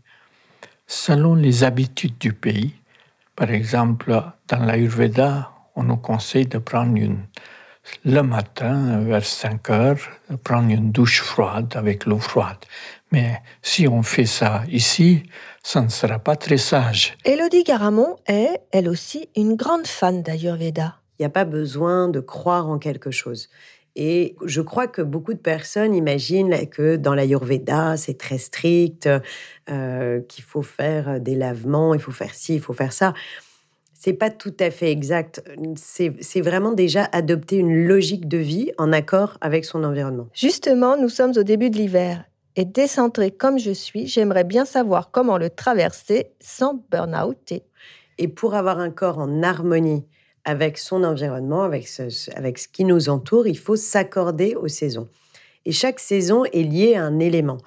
selon 0.87 1.35
les 1.35 1.65
habitudes 1.65 2.19
du 2.19 2.33
pays. 2.33 2.75
Par 3.35 3.51
exemple, 3.51 4.23
dans 4.49 4.65
l'Ayurveda, 4.65 5.51
on 5.75 5.85
nous 5.85 5.97
conseille 5.97 6.47
de 6.47 6.59
prendre 6.59 6.97
une, 6.97 7.25
le 8.05 8.23
matin, 8.23 9.01
vers 9.01 9.25
5 9.25 9.71
heures, 9.71 9.99
prendre 10.45 10.71
une 10.71 10.93
douche 10.93 11.23
froide 11.23 11.75
avec 11.77 12.07
l'eau 12.07 12.19
froide. 12.19 12.59
Mais 13.11 13.41
si 13.61 13.87
on 13.87 14.03
fait 14.03 14.27
ça 14.27 14.63
ici, 14.69 15.23
ça 15.63 15.83
ne 15.83 15.89
sera 15.89 16.19
pas 16.19 16.37
très 16.37 16.57
sage. 16.57 17.17
Elodie 17.25 17.65
Garamond 17.65 18.17
est, 18.27 18.61
elle 18.73 18.89
aussi, 18.89 19.29
une 19.37 19.55
grande 19.55 19.87
fan 19.87 20.23
d'Ayurveda. 20.23 20.97
Il 21.19 21.23
n'y 21.23 21.27
a 21.27 21.31
pas 21.31 21.45
besoin 21.45 22.09
de 22.09 22.21
croire 22.21 22.69
en 22.69 22.79
quelque 22.79 23.11
chose. 23.11 23.49
Et 23.95 24.37
je 24.45 24.63
crois 24.63 24.87
que 24.87 25.03
beaucoup 25.03 25.35
de 25.35 25.39
personnes 25.39 25.95
imaginent 25.95 26.67
que 26.71 26.97
dans 26.97 27.15
l'Ayurveda, 27.15 27.99
c'est 27.99 28.17
très 28.17 28.39
strict, 28.39 29.09
euh, 29.69 30.21
qu'il 30.23 30.45
faut 30.45 30.63
faire 30.63 31.21
des 31.21 31.35
lavements, 31.35 31.93
il 31.93 32.01
faut 32.01 32.11
faire 32.11 32.35
ci, 32.35 32.55
il 32.55 32.61
faut 32.61 32.73
faire 32.73 32.95
ça. 32.95 33.13
C'est 34.05 34.15
pas 34.15 34.31
tout 34.31 34.55
à 34.59 34.73
fait 34.73 34.91
exact. 34.91 35.45
C'est 35.77 36.41
vraiment 36.41 36.73
déjà 36.73 37.09
adopter 37.13 37.55
une 37.55 37.87
logique 37.87 38.27
de 38.27 38.39
vie 38.39 38.73
en 38.77 38.93
accord 38.93 39.39
avec 39.41 39.65
son 39.65 39.85
environnement. 39.85 40.27
Justement, 40.35 40.97
nous 40.97 41.09
sommes 41.09 41.31
au 41.37 41.45
début 41.45 41.71
de 41.71 41.77
l'hiver. 41.77 42.25
Et 42.57 42.65
décentré 42.65 43.31
comme 43.31 43.61
je 43.61 43.71
suis, 43.71 44.09
j'aimerais 44.09 44.43
bien 44.43 44.65
savoir 44.65 45.13
comment 45.13 45.39
le 45.39 45.51
traverser 45.51 46.33
sans 46.41 46.85
burn-outer. 46.91 47.63
Et 48.19 48.27
pour 48.27 48.57
avoir 48.57 48.81
un 48.81 48.91
corps 48.91 49.19
en 49.19 49.41
harmonie 49.41 50.05
avec 50.45 50.79
son 50.79 51.05
environnement, 51.05 51.63
avec 51.63 51.87
ce, 51.87 52.03
avec 52.37 52.59
ce 52.59 52.67
qui 52.67 52.85
nous 52.85 53.09
entoure, 53.09 53.47
il 53.47 53.57
faut 53.57 53.77
s'accorder 53.77 54.57
aux 54.57 54.67
saisons. 54.67 55.09
Et 55.65 55.71
chaque 55.71 56.01
saison 56.01 56.45
est 56.47 56.65
liée 56.65 56.97
à 56.97 57.05
un 57.05 57.21
élément. 57.21 57.59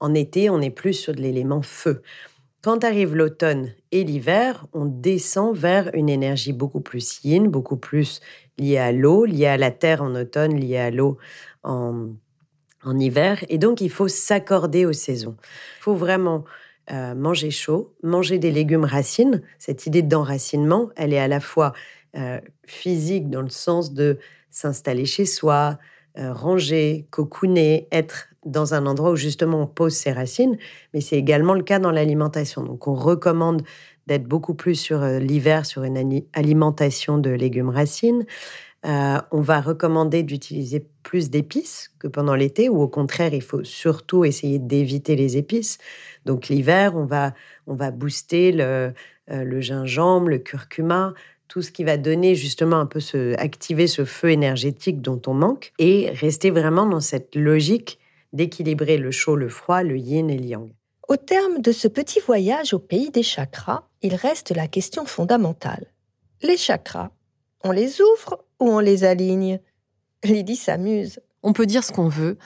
En 0.00 0.14
été, 0.14 0.50
on 0.50 0.60
est 0.60 0.70
plus 0.70 0.94
sur 0.94 1.14
de 1.14 1.20
l'élément 1.20 1.62
feu. 1.62 2.02
Quand 2.66 2.82
arrive 2.82 3.14
l'automne 3.14 3.70
et 3.92 4.02
l'hiver, 4.02 4.66
on 4.72 4.86
descend 4.86 5.56
vers 5.56 5.88
une 5.94 6.08
énergie 6.08 6.52
beaucoup 6.52 6.80
plus 6.80 7.20
yin, 7.22 7.46
beaucoup 7.46 7.76
plus 7.76 8.20
liée 8.58 8.76
à 8.76 8.90
l'eau, 8.90 9.24
liée 9.24 9.46
à 9.46 9.56
la 9.56 9.70
terre 9.70 10.02
en 10.02 10.12
automne, 10.16 10.58
liée 10.58 10.76
à 10.76 10.90
l'eau 10.90 11.16
en, 11.62 12.08
en 12.82 12.98
hiver. 12.98 13.44
Et 13.50 13.58
donc, 13.58 13.80
il 13.80 13.88
faut 13.88 14.08
s'accorder 14.08 14.84
aux 14.84 14.92
saisons. 14.92 15.36
Il 15.78 15.82
faut 15.82 15.94
vraiment 15.94 16.44
euh, 16.90 17.14
manger 17.14 17.52
chaud, 17.52 17.94
manger 18.02 18.40
des 18.40 18.50
légumes 18.50 18.84
racines. 18.84 19.42
Cette 19.60 19.86
idée 19.86 20.02
d'enracinement, 20.02 20.90
elle 20.96 21.12
est 21.12 21.20
à 21.20 21.28
la 21.28 21.38
fois 21.38 21.72
euh, 22.16 22.40
physique 22.66 23.30
dans 23.30 23.42
le 23.42 23.48
sens 23.48 23.92
de 23.92 24.18
s'installer 24.50 25.04
chez 25.04 25.24
soi, 25.24 25.78
euh, 26.18 26.32
ranger, 26.32 27.06
cocooner, 27.10 27.88
être 27.92 28.28
dans 28.44 28.74
un 28.74 28.86
endroit 28.86 29.10
où 29.10 29.16
justement 29.16 29.62
on 29.62 29.66
pose 29.66 29.94
ses 29.94 30.12
racines, 30.12 30.56
mais 30.94 31.00
c'est 31.00 31.16
également 31.16 31.54
le 31.54 31.62
cas 31.62 31.78
dans 31.78 31.90
l'alimentation. 31.90 32.62
Donc 32.62 32.86
on 32.86 32.94
recommande 32.94 33.62
d'être 34.06 34.24
beaucoup 34.24 34.54
plus 34.54 34.76
sur 34.76 35.02
euh, 35.02 35.18
l'hiver 35.18 35.66
sur 35.66 35.82
une 35.82 36.22
alimentation 36.32 37.18
de 37.18 37.30
légumes 37.30 37.70
racines. 37.70 38.24
on 38.84 39.40
va 39.40 39.60
recommander 39.60 40.22
d'utiliser 40.22 40.86
plus 41.02 41.28
d'épices 41.28 41.90
que 41.98 42.06
pendant 42.06 42.36
l'été, 42.36 42.68
ou 42.68 42.80
au 42.80 42.88
contraire, 42.88 43.34
il 43.34 43.42
faut 43.42 43.64
surtout 43.64 44.24
essayer 44.24 44.60
d'éviter 44.60 45.16
les 45.16 45.36
épices. 45.36 45.78
Donc 46.24 46.48
l'hiver, 46.48 46.94
on 46.94 47.04
va, 47.04 47.34
on 47.66 47.74
va 47.74 47.90
booster 47.90 48.52
le 48.52 49.60
gingembre, 49.60 50.28
le 50.28 50.38
curcuma, 50.38 51.14
tout 51.48 51.62
ce 51.62 51.70
qui 51.70 51.84
va 51.84 51.96
donner 51.96 52.34
justement 52.34 52.76
un 52.76 52.86
peu 52.86 53.00
ce, 53.00 53.34
activer 53.38 53.86
ce 53.86 54.04
feu 54.04 54.30
énergétique 54.30 55.00
dont 55.00 55.20
on 55.26 55.34
manque 55.34 55.72
et 55.78 56.10
rester 56.10 56.50
vraiment 56.50 56.86
dans 56.86 57.00
cette 57.00 57.34
logique 57.34 57.98
d'équilibrer 58.32 58.98
le 58.98 59.10
chaud, 59.10 59.36
le 59.36 59.48
froid, 59.48 59.82
le 59.82 59.96
yin 59.96 60.30
et 60.30 60.38
le 60.38 60.44
yang. 60.44 60.70
Au 61.08 61.16
terme 61.16 61.60
de 61.60 61.72
ce 61.72 61.88
petit 61.88 62.20
voyage 62.20 62.74
au 62.74 62.78
pays 62.78 63.10
des 63.10 63.22
chakras, 63.22 63.84
il 64.02 64.14
reste 64.14 64.50
la 64.50 64.66
question 64.66 65.06
fondamentale. 65.06 65.86
Les 66.42 66.56
chakras, 66.56 67.10
on 67.62 67.70
les 67.70 68.00
ouvre 68.00 68.44
ou 68.60 68.68
on 68.68 68.80
les 68.80 69.04
aligne? 69.04 69.60
Lydie 70.24 70.56
s'amuse. 70.56 71.20
On 71.42 71.52
peut 71.52 71.66
dire 71.66 71.84
ce 71.84 71.92
qu'on 71.92 72.08
veut. 72.08 72.38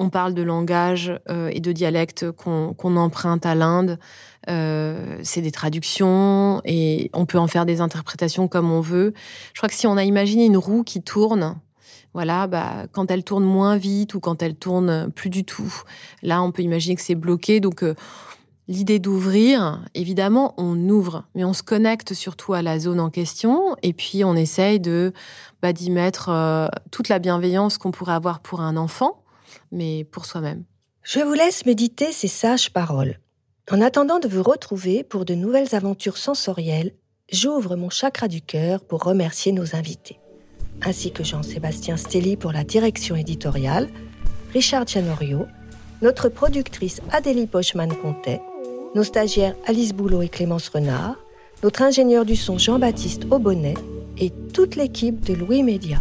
On 0.00 0.10
parle 0.10 0.32
de 0.32 0.42
langage 0.42 1.12
euh, 1.28 1.50
et 1.52 1.60
de 1.60 1.72
dialecte 1.72 2.30
qu'on 2.30 2.96
emprunte 2.96 3.44
à 3.44 3.56
l'Inde. 3.56 3.98
Euh, 4.48 5.18
c'est 5.24 5.40
des 5.40 5.50
traductions 5.50 6.62
et 6.64 7.10
on 7.12 7.26
peut 7.26 7.38
en 7.38 7.48
faire 7.48 7.66
des 7.66 7.80
interprétations 7.80 8.46
comme 8.46 8.70
on 8.70 8.80
veut. 8.80 9.12
Je 9.54 9.60
crois 9.60 9.68
que 9.68 9.74
si 9.74 9.88
on 9.88 9.96
a 9.96 10.04
imaginé 10.04 10.46
une 10.46 10.56
roue 10.56 10.84
qui 10.84 11.02
tourne, 11.02 11.56
voilà, 12.14 12.46
bah, 12.46 12.86
quand 12.92 13.10
elle 13.10 13.24
tourne 13.24 13.44
moins 13.44 13.76
vite 13.76 14.14
ou 14.14 14.20
quand 14.20 14.40
elle 14.40 14.54
tourne 14.54 15.10
plus 15.10 15.30
du 15.30 15.44
tout, 15.44 15.82
là, 16.22 16.42
on 16.42 16.52
peut 16.52 16.62
imaginer 16.62 16.94
que 16.94 17.02
c'est 17.02 17.16
bloqué. 17.16 17.58
Donc, 17.58 17.82
euh, 17.82 17.96
l'idée 18.68 19.00
d'ouvrir, 19.00 19.84
évidemment, 19.94 20.54
on 20.58 20.76
ouvre, 20.88 21.24
mais 21.34 21.44
on 21.44 21.52
se 21.52 21.64
connecte 21.64 22.14
surtout 22.14 22.54
à 22.54 22.62
la 22.62 22.78
zone 22.78 23.00
en 23.00 23.10
question 23.10 23.74
et 23.82 23.92
puis 23.92 24.24
on 24.24 24.36
essaye 24.36 24.78
de 24.78 25.12
bah, 25.60 25.72
d'y 25.72 25.90
mettre 25.90 26.70
toute 26.92 27.08
la 27.08 27.18
bienveillance 27.18 27.78
qu'on 27.78 27.90
pourrait 27.90 28.12
avoir 28.12 28.38
pour 28.40 28.60
un 28.60 28.76
enfant 28.76 29.22
mais 29.72 30.04
pour 30.04 30.24
soi-même. 30.24 30.64
Je 31.02 31.20
vous 31.20 31.32
laisse 31.32 31.64
méditer 31.64 32.12
ces 32.12 32.28
sages 32.28 32.72
paroles. 32.72 33.18
En 33.70 33.80
attendant 33.80 34.18
de 34.18 34.28
vous 34.28 34.42
retrouver 34.42 35.04
pour 35.04 35.24
de 35.24 35.34
nouvelles 35.34 35.74
aventures 35.74 36.16
sensorielles, 36.16 36.94
j'ouvre 37.30 37.76
mon 37.76 37.90
chakra 37.90 38.28
du 38.28 38.40
cœur 38.40 38.82
pour 38.82 39.04
remercier 39.04 39.52
nos 39.52 39.76
invités, 39.76 40.18
ainsi 40.82 41.12
que 41.12 41.24
Jean-Sébastien 41.24 41.96
Stelly 41.96 42.36
pour 42.36 42.52
la 42.52 42.64
direction 42.64 43.14
éditoriale, 43.16 43.88
Richard 44.52 44.86
Gianorio, 44.86 45.46
notre 46.00 46.28
productrice 46.28 47.00
Adélie 47.10 47.46
Pochman-Pontet, 47.46 48.40
nos 48.94 49.04
stagiaires 49.04 49.56
Alice 49.66 49.92
Boulot 49.92 50.22
et 50.22 50.28
Clémence 50.28 50.68
Renard, 50.68 51.16
notre 51.62 51.82
ingénieur 51.82 52.24
du 52.24 52.36
son 52.36 52.56
Jean-Baptiste 52.56 53.26
Aubonnet 53.30 53.74
et 54.16 54.30
toute 54.52 54.76
l'équipe 54.76 55.20
de 55.20 55.34
Louis 55.34 55.62
Média. 55.62 55.98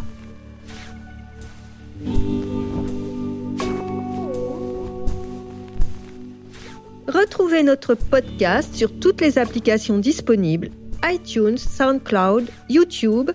Retrouvez 7.19 7.63
notre 7.63 7.95
podcast 7.95 8.75
sur 8.75 8.91
toutes 8.99 9.21
les 9.21 9.39
applications 9.39 9.97
disponibles 9.97 10.69
iTunes, 11.03 11.57
SoundCloud, 11.57 12.47
YouTube. 12.69 13.31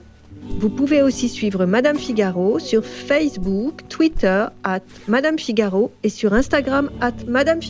Vous 0.60 0.70
pouvez 0.70 1.02
aussi 1.02 1.28
suivre 1.28 1.66
Madame 1.66 1.98
Figaro 1.98 2.60
sur 2.60 2.84
Facebook, 2.84 3.88
Twitter 3.88 4.46
at 4.62 4.82
Madame 5.08 5.36
Figaro 5.36 5.90
et 6.04 6.10
sur 6.10 6.32
Instagram 6.32 6.92
at 7.00 7.24
Madame 7.26 7.60